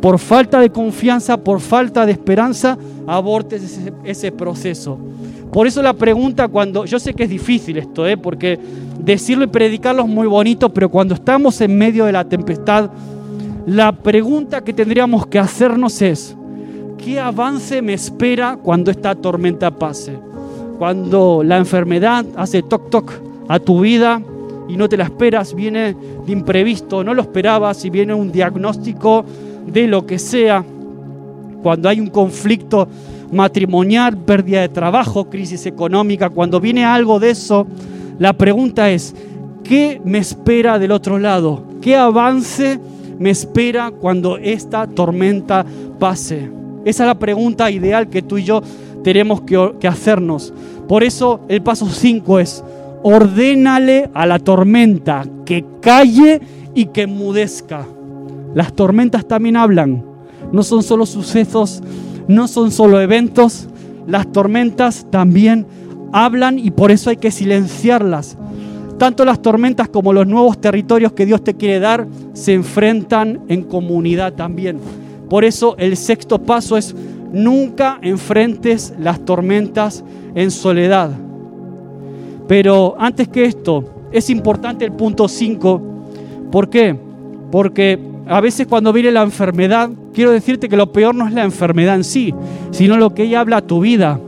[0.02, 2.78] por falta de confianza, por falta de esperanza,
[3.08, 4.98] abortes ese, proceso.
[5.52, 8.18] Por eso la pregunta cuando, yo sé que es difícil esto, ¿eh?
[8.18, 8.60] porque
[9.00, 12.92] decirlo y predicarlo es muy bonito, pero cuando estamos en medio de la tempestad,
[13.66, 16.36] la pregunta que tendríamos que hacernos es,
[17.04, 20.18] ¿qué avance me espera cuando esta tormenta pase?
[20.78, 23.12] Cuando la enfermedad hace toc toc
[23.48, 24.22] a tu vida
[24.68, 29.26] y no te la esperas, viene de imprevisto, no lo esperabas y viene un diagnóstico
[29.66, 30.64] de lo que sea.
[31.64, 32.88] Cuando hay un conflicto
[33.32, 37.68] matrimonial, pérdida de trabajo, crisis económica, cuando viene algo de eso,
[38.18, 39.16] la pregunta es,
[39.64, 41.64] ¿qué me espera del otro lado?
[41.82, 42.80] ¿Qué avance
[43.18, 45.66] me espera cuando esta tormenta
[45.98, 46.50] pase?
[46.86, 48.62] Esa es la pregunta ideal que tú y yo
[49.04, 50.54] tenemos que, hacernos.
[50.88, 52.64] Por eso el paso 5 es,
[53.04, 56.42] ordénale a la tormenta que calle
[56.74, 57.86] y que mudezca.
[58.54, 60.04] Las tormentas también hablan,
[60.52, 61.82] no son solo sucesos,
[62.30, 63.68] no son solo eventos,
[64.06, 65.66] las tormentas también
[66.14, 68.38] hablan y por eso hay que silenciarlas.
[69.00, 73.64] Tanto las tormentas como los nuevos territorios que Dios te quiere dar se enfrentan en
[73.64, 74.78] comunidad también.
[75.28, 76.96] Por eso el sexto paso es
[77.34, 80.04] nunca enfrentes las tormentas
[80.36, 81.10] en soledad.
[82.48, 85.82] Pero antes que esto, es importante el punto 5.
[86.52, 86.96] ¿Por qué?
[87.52, 91.46] Porque a veces cuando viene la enfermedad, quiero decirte que lo peor no es la
[91.46, 92.34] enfermedad en sí,
[92.72, 94.20] sino lo que ella habla a tu vida.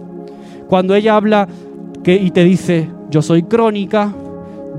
[0.69, 1.49] Cuando ella habla
[2.01, 4.15] que, y te dice, yo soy crónica,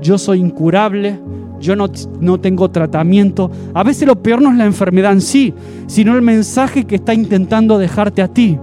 [0.01, 1.19] yo soy incurable,
[1.59, 1.85] yo no,
[2.19, 3.51] no, tengo tratamiento.
[3.75, 5.53] A veces lo peor no es la enfermedad en sí,
[5.85, 8.57] sino el mensaje que está intentando dejarte a ti.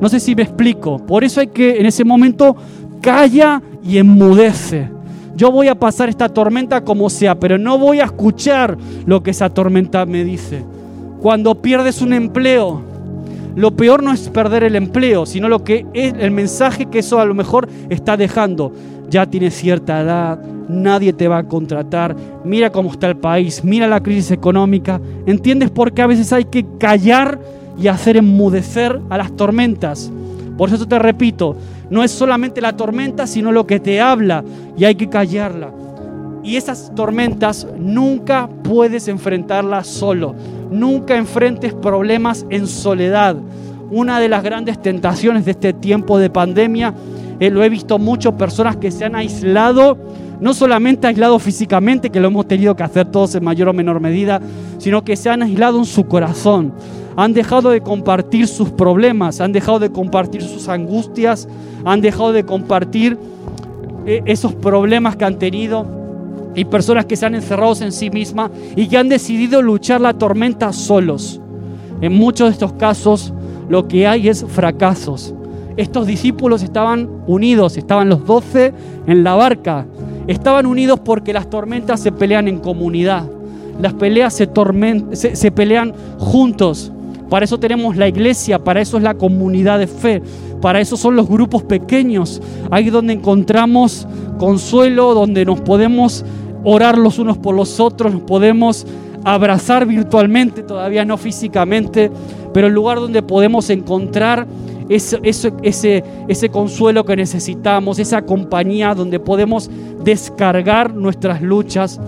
[0.00, 1.04] No sé si me explico.
[1.04, 2.56] Por eso hay que en ese momento
[3.02, 4.88] calla y enmudece.
[5.36, 9.32] Yo voy a pasar esta tormenta como sea, pero no voy a escuchar lo que
[9.32, 10.64] esa tormenta me dice.
[11.24, 12.82] Cuando pierdes un empleo,
[13.56, 17.18] lo peor no es perder el empleo, sino lo que es el mensaje que eso
[17.18, 18.72] a lo mejor está dejando.
[19.08, 23.88] Ya tienes cierta edad, nadie te va a contratar, mira cómo está el país, mira
[23.88, 25.00] la crisis económica.
[25.24, 27.40] ¿Entiendes por qué a veces hay que callar
[27.80, 30.12] y hacer enmudecer a las tormentas?
[30.58, 31.56] Por eso te repito,
[31.88, 34.44] no es solamente la tormenta, sino lo que te habla
[34.76, 35.70] y hay que callarla.
[36.44, 40.34] Y esas tormentas nunca puedes enfrentarlas solo.
[40.70, 43.36] Nunca enfrentes problemas en soledad.
[43.90, 46.92] Una de las grandes tentaciones de este tiempo de pandemia,
[47.40, 49.96] eh, lo he visto mucho, personas que se han aislado,
[50.38, 53.98] no solamente aislado físicamente, que lo hemos tenido que hacer todos en mayor o menor
[54.00, 54.38] medida,
[54.76, 56.74] sino que se han aislado en su corazón.
[57.16, 61.48] Han dejado de compartir sus problemas, han dejado de compartir sus angustias,
[61.86, 63.16] han dejado de compartir
[64.04, 66.03] eh, esos problemas que han tenido
[66.54, 70.14] y personas que se han encerrado en sí mismas y que han decidido luchar la
[70.14, 71.40] tormenta solos.
[72.00, 73.32] En muchos de estos casos
[73.68, 75.34] lo que hay es fracasos.
[75.76, 78.72] Estos discípulos estaban unidos, estaban los doce
[79.06, 79.86] en la barca.
[80.26, 83.28] Estaban unidos porque las tormentas se pelean en comunidad.
[83.80, 84.48] Las peleas se,
[85.12, 86.92] se, se pelean juntos.
[87.28, 90.22] Para eso tenemos la iglesia, para eso es la comunidad de fe,
[90.60, 92.40] para eso son los grupos pequeños.
[92.70, 94.06] Ahí donde encontramos
[94.38, 96.24] consuelo, donde nos podemos
[96.64, 98.86] orar los unos por los otros, nos podemos
[99.24, 102.10] abrazar virtualmente, todavía no físicamente,
[102.52, 104.46] pero el lugar donde podemos encontrar
[104.88, 109.70] ese, consuelo que necesitamos, esa compañía donde podemos
[110.04, 112.00] descargar nuestras luchas.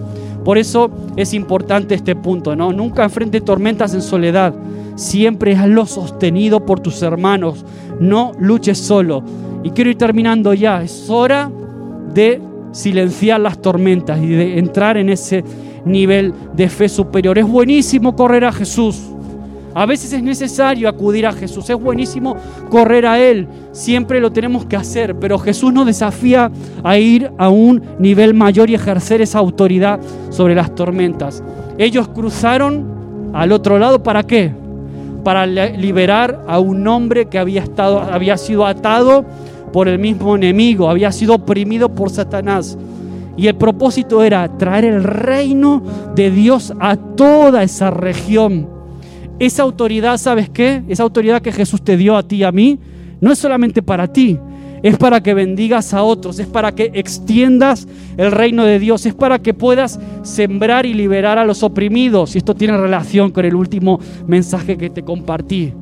[0.45, 2.73] Por eso es importante este punto, ¿no?
[2.73, 4.55] Nunca enfrente tormentas en soledad,
[4.95, 7.65] siempre hazlo sostenido por tus hermanos.
[7.99, 9.23] No luches solo.
[9.65, 10.83] Y quiero ir terminando ya.
[10.83, 11.51] Es hora
[12.13, 12.41] de
[12.77, 15.43] silenciar las tormentas y de entrar en ese
[15.87, 17.39] nivel de fe superior.
[17.39, 19.01] Es buenísimo correr a Jesús.
[19.75, 21.71] A veces es necesario acudir a Jesús.
[21.71, 22.37] Es buenísimo
[22.71, 23.49] correr a Él.
[23.73, 25.17] Siempre lo tenemos que hacer.
[25.17, 26.51] Pero Jesús nos desafía
[26.85, 29.99] a ir a un nivel mayor y ejercer esa autoridad
[30.29, 31.43] sobre las tormentas.
[31.79, 34.03] Ellos cruzaron al otro lado.
[34.03, 34.53] ¿Para qué?
[35.25, 39.25] Para liberar a un hombre que había, estado, había sido atado
[39.73, 42.79] por el mismo enemigo, había sido oprimido por Satanás.
[43.37, 45.83] Y el propósito era traer el reino
[46.15, 48.69] de Dios a toda esa región.
[49.39, 50.83] Esa autoridad, ¿sabes qué?
[50.89, 52.79] Esa autoridad que Jesús te dio a ti y a mí,
[53.21, 54.39] no es solamente para ti,
[54.83, 57.87] es para que bendigas a otros, es para que extiendas
[58.17, 62.35] el reino de Dios, es para que puedas sembrar y liberar a los oprimidos.
[62.35, 65.73] Y esto tiene relación con el último mensaje que te compartí.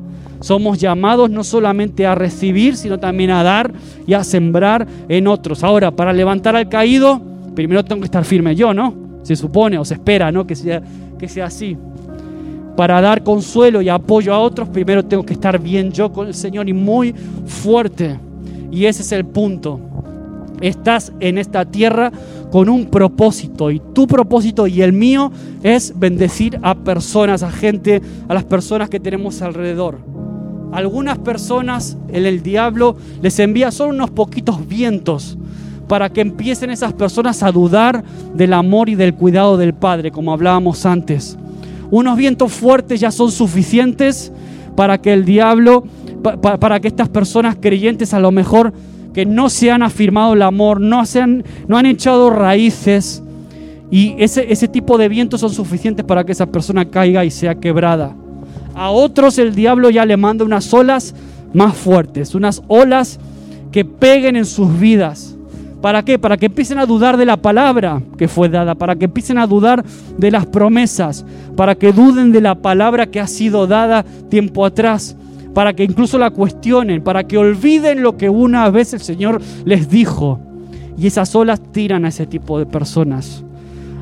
[0.45, 3.73] Somos llamados no solamente a recibir, sino también a dar
[4.05, 5.63] y a sembrar en otros.
[5.63, 7.19] Ahora, para levantar al caído,
[7.55, 8.93] primero tengo que estar firme yo, ¿no?
[9.23, 10.45] Se supone o se espera, ¿no?
[10.45, 10.83] Que sea,
[11.17, 11.75] que sea así.
[12.77, 16.35] Para dar consuelo y apoyo a otros, primero tengo que estar bien yo con el
[16.35, 17.15] Señor y muy
[17.47, 18.19] fuerte.
[18.69, 19.79] Y ese es el punto.
[20.61, 22.11] Estás en esta tierra
[22.51, 25.31] con un propósito y tu propósito y el mío
[25.63, 30.13] es bendecir a personas, a gente, a las personas que tenemos alrededor
[30.75, 35.37] algunas personas, el, diablo les envía solo unos poquitos vientos
[35.87, 38.03] para que empiecen esas personas a dudar
[38.33, 41.37] del amor y del cuidado del Padre, como hablábamos antes.
[41.91, 44.33] Unos vientos fuertes ya son suficientes
[44.75, 45.85] para que el diablo,
[46.41, 48.73] para que estas personas creyentes a lo mejor
[49.13, 53.23] que no se han afirmado el amor, no, se han, no han echado raíces,
[53.89, 57.55] y ese, ese tipo de vientos son suficientes para que esa persona caiga y sea
[57.55, 58.13] quebrada.
[58.75, 61.15] A otros el diablo ya le manda unas olas
[61.53, 63.19] más fuertes, unas olas
[63.71, 65.35] que peguen en sus vidas.
[65.81, 66.17] ¿Para qué?
[66.17, 69.45] Para que empiecen a dudar de la palabra que fue dada, para que empiecen a
[69.45, 69.85] dudar
[70.17, 71.23] de las promesas,
[71.55, 75.15] para que duden de la palabra que ha sido dada tiempo atrás,
[75.53, 79.87] para que incluso la cuestionen, para que olviden lo que una vez el Señor les
[79.87, 80.39] dijo.
[80.97, 83.43] Y esas olas tiran a ese tipo de personas.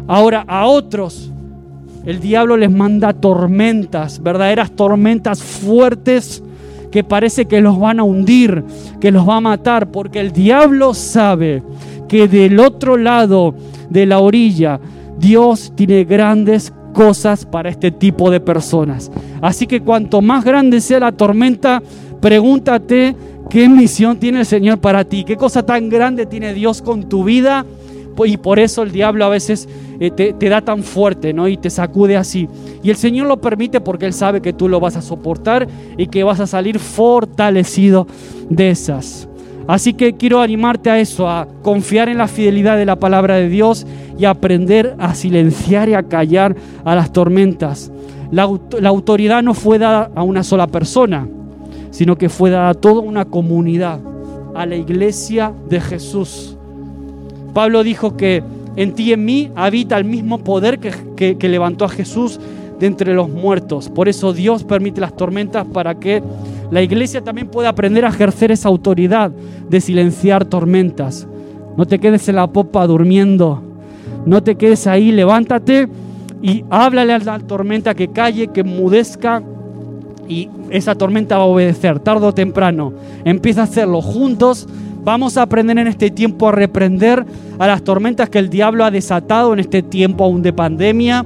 [0.08, 1.33] Ahora a otros
[2.06, 6.44] el diablo les manda tormentas, verdaderas tormentas fuertes
[6.92, 8.64] que parece que los van a hundir,
[9.00, 11.64] que los va a matar, porque el diablo sabe
[12.08, 13.56] que del otro lado
[13.90, 14.80] de la orilla
[15.18, 19.12] Dios tiene grandes cosas para este tipo de personas.
[19.42, 21.82] Así que cuanto más grande sea la tormenta,
[22.22, 23.16] pregúntate
[23.50, 27.24] qué misión tiene el Señor para ti, qué cosa tan grande tiene Dios con tu
[27.24, 27.66] vida.
[28.26, 29.68] Y por eso el diablo a veces
[30.00, 31.48] eh, te, da tan fuerte, ¿no?
[31.48, 32.48] Y te sacude así.
[32.84, 36.08] Y el Señor lo permite porque Él sabe que tú lo vas a soportar y
[36.08, 38.08] que vas a salir fortalecido
[38.50, 39.28] de esas.
[39.68, 43.48] Así que quiero animarte a eso, a confiar en la fidelidad de la palabra de
[43.48, 43.88] Dios
[44.18, 47.92] y aprender a silenciar y a callar a las tormentas.
[48.32, 48.44] La
[48.90, 51.28] autoridad no fue dada a una sola persona,
[51.92, 54.00] sino que fue dada a toda una comunidad,
[54.56, 56.58] a la iglesia de Jesús.
[57.54, 58.44] Pablo dijo que
[58.76, 62.40] en ti y en mí habita el mismo poder que, levantó a Jesús
[62.80, 63.90] de entre los muertos.
[63.90, 66.24] Por eso Dios permite las tormentas para que
[66.72, 69.32] la iglesia también pueda aprender a ejercer esa autoridad
[69.70, 71.28] de silenciar tormentas.
[71.78, 73.62] No te quedes en la popa durmiendo.
[74.26, 75.88] No te quedes ahí, levántate
[76.42, 79.44] y háblale a la tormenta que calle, que mudezca
[80.28, 82.94] y esa tormenta va a obedecer tarde o temprano.
[83.24, 84.68] Empieza a hacerlo juntos
[85.04, 87.26] Vamos a aprender en este tiempo a reprender
[87.60, 91.26] a las tormentas que el diablo ha desatado en este tiempo aún de pandemia.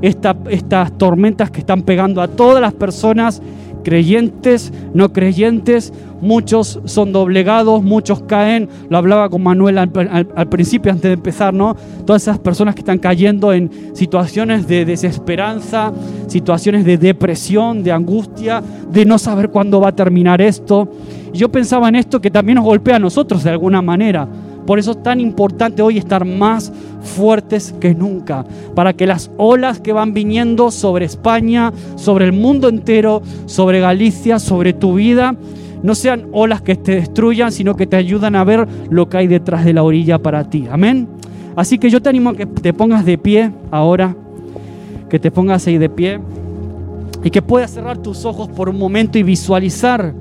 [0.00, 3.42] estas tormentas que están pegando a todas las personas,
[3.88, 5.94] creyentes, no creyentes.
[6.20, 8.68] Muchos son doblegados, muchos caen.
[8.90, 11.74] Lo hablaba con Manuel al, principio, antes de empezar, ¿no?
[12.04, 15.90] Todas esas personas que están cayendo en situaciones de desesperanza,
[16.26, 18.62] situaciones de depresión, de angustia,
[18.92, 20.86] de no saber cuándo va a terminar esto.
[21.32, 24.28] Yo pensaba en esto que también nos golpea a nosotros de alguna manera.
[24.68, 28.44] Por eso es tan importante hoy estar más fuertes que nunca,
[28.74, 34.38] para que las olas que van viniendo sobre España, sobre el mundo entero, sobre Galicia,
[34.38, 35.34] sobre tu vida,
[35.82, 39.26] no sean olas que te destruyan, sino que te ayudan a ver lo que hay
[39.26, 40.66] detrás de la orilla para ti.
[40.70, 41.08] Amén.
[41.56, 44.14] Así que yo te animo a que te pongas de pie ahora,
[45.08, 46.20] que te pongas ahí de pie
[47.24, 50.12] y que puedas cerrar tus ojos por un momento y visualizar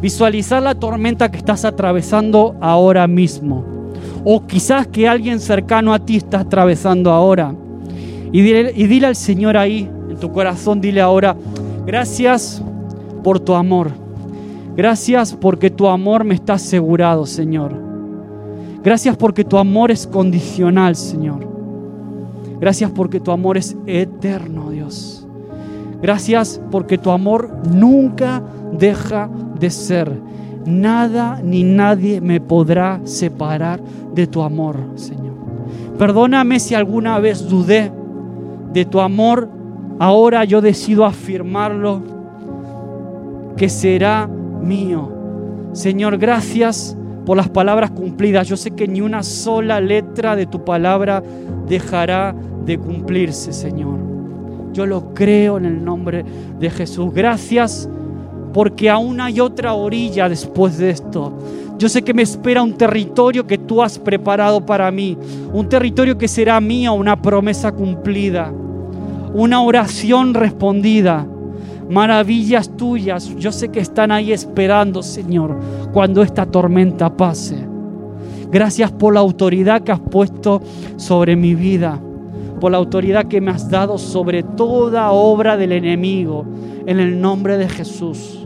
[0.00, 3.75] Visualizar la tormenta que estás atravesando ahora mismo.
[4.28, 7.54] O quizás que alguien cercano a ti está atravesando ahora.
[8.32, 11.36] Y dile, y dile al Señor ahí, en tu corazón, dile ahora,
[11.86, 12.60] Gracias
[13.22, 13.92] por tu amor.
[14.76, 17.80] Gracias porque tu amor me está asegurado, Señor.
[18.82, 21.46] Gracias porque tu amor es condicional, Señor.
[22.58, 25.24] Gracias porque tu amor es eterno, Dios.
[26.02, 28.42] Gracias porque tu amor nunca
[28.76, 30.12] deja de ser.
[30.66, 33.80] Nada ni nadie me podrá separar
[34.16, 35.34] de tu amor, Señor.
[35.98, 37.92] Perdóname si alguna vez dudé
[38.72, 39.48] de tu amor.
[39.98, 42.02] Ahora yo decido afirmarlo,
[43.56, 45.12] que será mío.
[45.72, 48.48] Señor, gracias por las palabras cumplidas.
[48.48, 51.22] Yo sé que ni una sola letra de tu palabra
[51.68, 53.98] dejará de cumplirse, Señor.
[54.72, 56.24] Yo lo creo en el nombre
[56.58, 57.12] de Jesús.
[57.12, 57.88] Gracias
[58.56, 61.30] porque aún hay otra orilla después de esto.
[61.76, 65.14] Yo sé que me espera un territorio que tú has preparado para mí,
[65.52, 68.50] un territorio que será mío, una promesa cumplida,
[69.34, 71.26] una oración respondida
[71.90, 75.60] maravillas tuyas, yo sé que están ahí esperando, Señor,
[75.92, 77.56] cuando esta tormenta pase.
[78.50, 80.62] Gracias por la autoridad que has puesto
[80.96, 82.00] sobre mi vida,
[82.58, 86.46] por la autoridad que me has dado sobre toda obra del enemigo,
[86.86, 88.45] en el nombre de Jesús.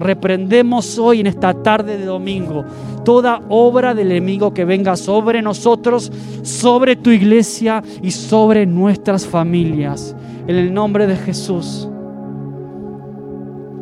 [0.00, 2.64] Reprendemos hoy en esta tarde de domingo
[3.04, 6.10] toda obra del enemigo que venga sobre nosotros,
[6.42, 10.16] sobre tu iglesia y sobre nuestras familias.
[10.46, 11.86] En el nombre de Jesús.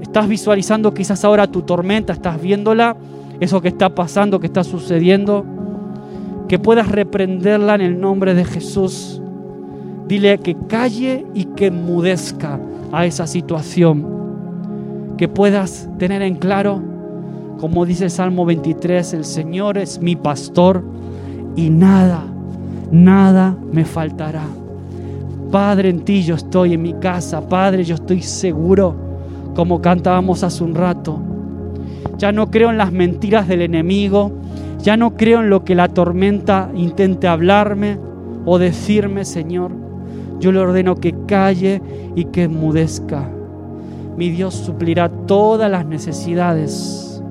[0.03, 2.97] Estás visualizando quizás ahora tu tormenta, estás viéndola,
[3.39, 5.47] eso que está pasando, que está sucediendo.
[6.49, 9.23] Que puedas reprenderla en el nombre de Jesús.
[10.09, 12.59] Dile que calle y que enmudezca
[12.91, 14.18] a esa situación.
[15.19, 16.81] Que puedas tener en claro,
[17.59, 20.85] como dice el Salmo 23, el Señor es mi pastor
[21.57, 22.23] y nada,
[22.93, 24.45] nada me faltará.
[25.51, 27.49] Padre, en ti yo estoy en mi casa.
[27.49, 28.95] Padre, yo estoy seguro
[29.57, 31.19] como cantábamos hace un rato.
[32.16, 34.31] Ya no creo en las mentiras del enemigo,
[34.79, 37.99] ya no creo en lo que la tormenta intente hablarme
[38.45, 39.73] o decirme, Señor.
[40.39, 41.83] Yo le ordeno que calle
[42.14, 43.29] y que enmudezca.
[44.19, 47.23] Mi Dios suplirá todas las necesidades.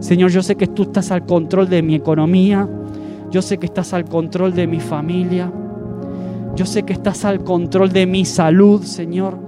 [0.00, 2.68] Señor, yo sé que tú estás al control de mi economía.
[3.30, 5.52] Yo sé que estás al control de mi familia.
[6.56, 9.38] Yo sé que estás al control de mi salud, Señor.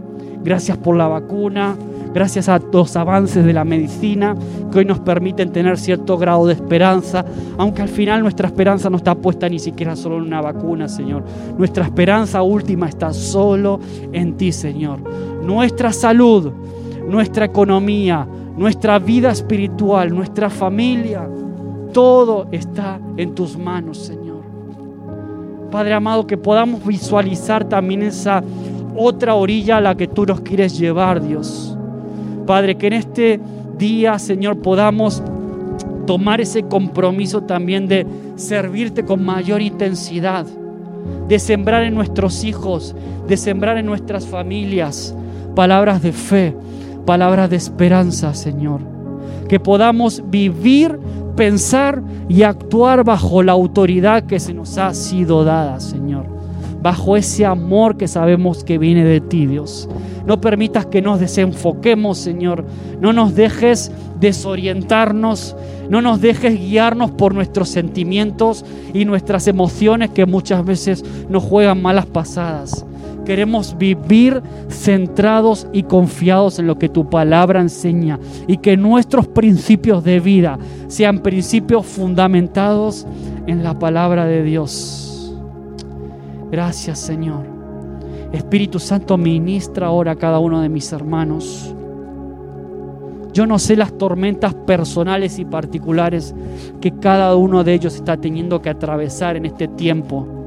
[0.45, 1.75] Gracias por la vacuna
[2.13, 4.35] gracias a los avances de la medicina
[4.71, 7.25] que hoy nos permiten tener cierto grado de esperanza,
[7.59, 11.25] aunque al final nuestra esperanza no está puesta ni siquiera solo en una vacuna, Señor.
[11.57, 13.81] Nuestra esperanza última está solo
[14.13, 15.01] en ti, Señor.
[15.43, 16.53] Nuestra salud,
[17.09, 18.27] nuestra economía,
[18.57, 21.29] nuestra vida espiritual, nuestra familia,
[21.93, 24.41] todo está en tus manos, Señor.
[25.71, 28.43] Padre amado, que podamos visualizar también esa
[28.97, 31.77] otra orilla a la que tú nos quieres llevar, Dios.
[32.47, 33.41] Padre, que en este
[33.79, 35.23] día, Señor, podamos
[36.07, 40.45] tomar ese compromiso también de servirte con mayor intensidad,
[41.29, 42.95] de sembrar en nuestros hijos,
[43.29, 45.15] de sembrar en nuestras familias
[45.55, 46.57] palabras de fe,
[47.07, 48.81] palabras de esperanza, Señor.
[49.49, 50.99] Que podamos vivir,
[51.37, 56.27] pensar y actuar bajo la autoridad que se nos ha sido dada, Señor.
[56.83, 59.89] Bajo ese amor que sabemos que viene de ti, Dios.
[60.27, 62.65] No permitas que nos desenfoquemos, Señor.
[63.01, 65.57] No nos dejes desorientarnos.
[65.89, 71.83] No nos dejes guiarnos por nuestros sentimientos y nuestras emociones que muchas veces nos juegan
[71.83, 72.87] malas pasadas.
[73.31, 78.19] Queremos vivir centrados y confiados en lo que tu palabra enseña
[78.49, 80.59] y que nuestros principios de vida
[80.89, 83.07] sean principios fundamentados
[83.47, 85.33] en la palabra de Dios.
[86.51, 87.47] Gracias Señor.
[88.33, 91.73] Espíritu Santo, ministra ahora a cada uno de mis hermanos.
[93.33, 96.35] Yo no sé las tormentas personales y particulares
[96.81, 100.40] que cada uno de ellos está teniendo que atravesar en este tiempo.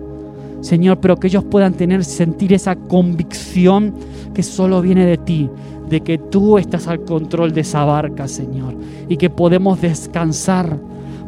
[0.63, 3.93] Señor, pero que ellos puedan tener, sentir esa convicción
[4.33, 5.49] que solo viene de ti,
[5.87, 8.73] de que tú estás al control de esa barca, Señor,
[9.07, 10.79] y que podemos descansar,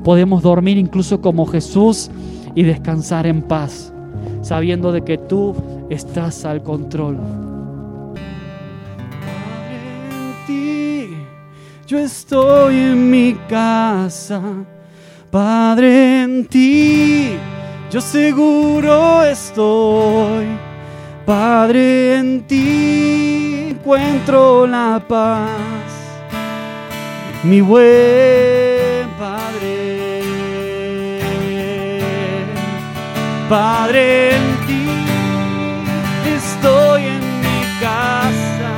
[0.04, 2.10] podemos dormir incluso como Jesús
[2.56, 3.92] y descansar en paz
[4.46, 5.56] sabiendo de que tú
[5.90, 7.18] estás al control.
[9.72, 11.10] En ti
[11.88, 14.42] yo estoy en mi casa,
[15.32, 17.32] Padre en ti
[17.96, 20.48] yo seguro estoy.
[21.26, 25.94] Padre, en ti encuentro la paz,
[27.42, 30.22] mi buen Padre.
[33.48, 34.88] Padre, en ti
[36.36, 38.72] estoy en mi casa,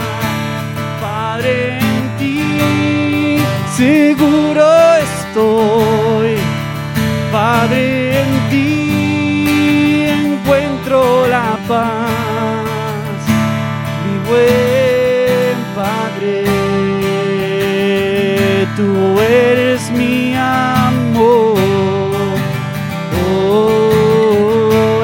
[1.02, 3.40] Padre, en ti
[3.76, 4.68] seguro
[5.08, 6.36] estoy,
[7.32, 8.07] Padre.
[11.68, 13.22] Paz,
[14.06, 16.46] mi buen Padre,
[18.76, 18.90] tú
[19.22, 21.58] eres mi amor.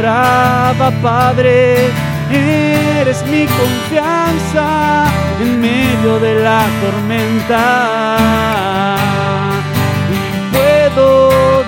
[0.05, 1.91] Abba, Padre,
[2.31, 5.05] eres mi confianza
[5.39, 7.65] en medio de la tormenta.
[10.11, 10.17] Y
[10.51, 11.09] puedo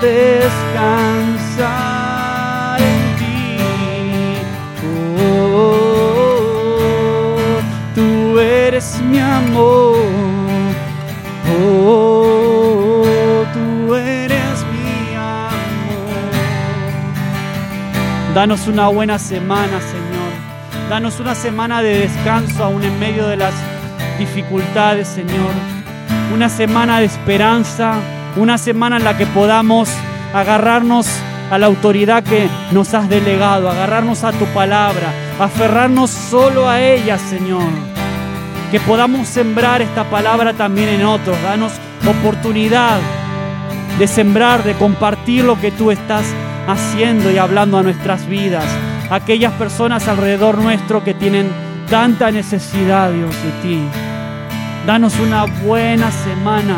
[0.02, 1.95] descansar
[18.36, 20.90] Danos una buena semana, Señor.
[20.90, 23.54] Danos una semana de descanso aún en medio de las
[24.20, 25.54] dificultades, Señor.
[26.34, 27.94] Una semana de esperanza,
[28.36, 29.88] una semana en la que podamos
[30.34, 31.08] agarrarnos
[31.50, 37.18] a la autoridad que nos has delegado, agarrarnos a tu palabra, aferrarnos solo a ella,
[37.18, 37.70] Señor.
[38.70, 41.42] Que podamos sembrar esta palabra también en otros.
[41.42, 41.72] Danos
[42.06, 43.00] oportunidad
[43.98, 46.26] de sembrar, de compartir lo que tú estás
[46.68, 48.66] haciendo y hablando a nuestras vidas.
[49.10, 51.50] Aquellas personas alrededor nuestro que tienen
[51.90, 53.80] tanta necesidad, Dios, de ti.
[54.86, 56.78] Danos una buena semana.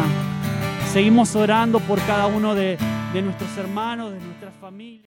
[0.91, 2.77] Seguimos orando por cada uno de,
[3.13, 5.05] de nuestros hermanos, de nuestras familias.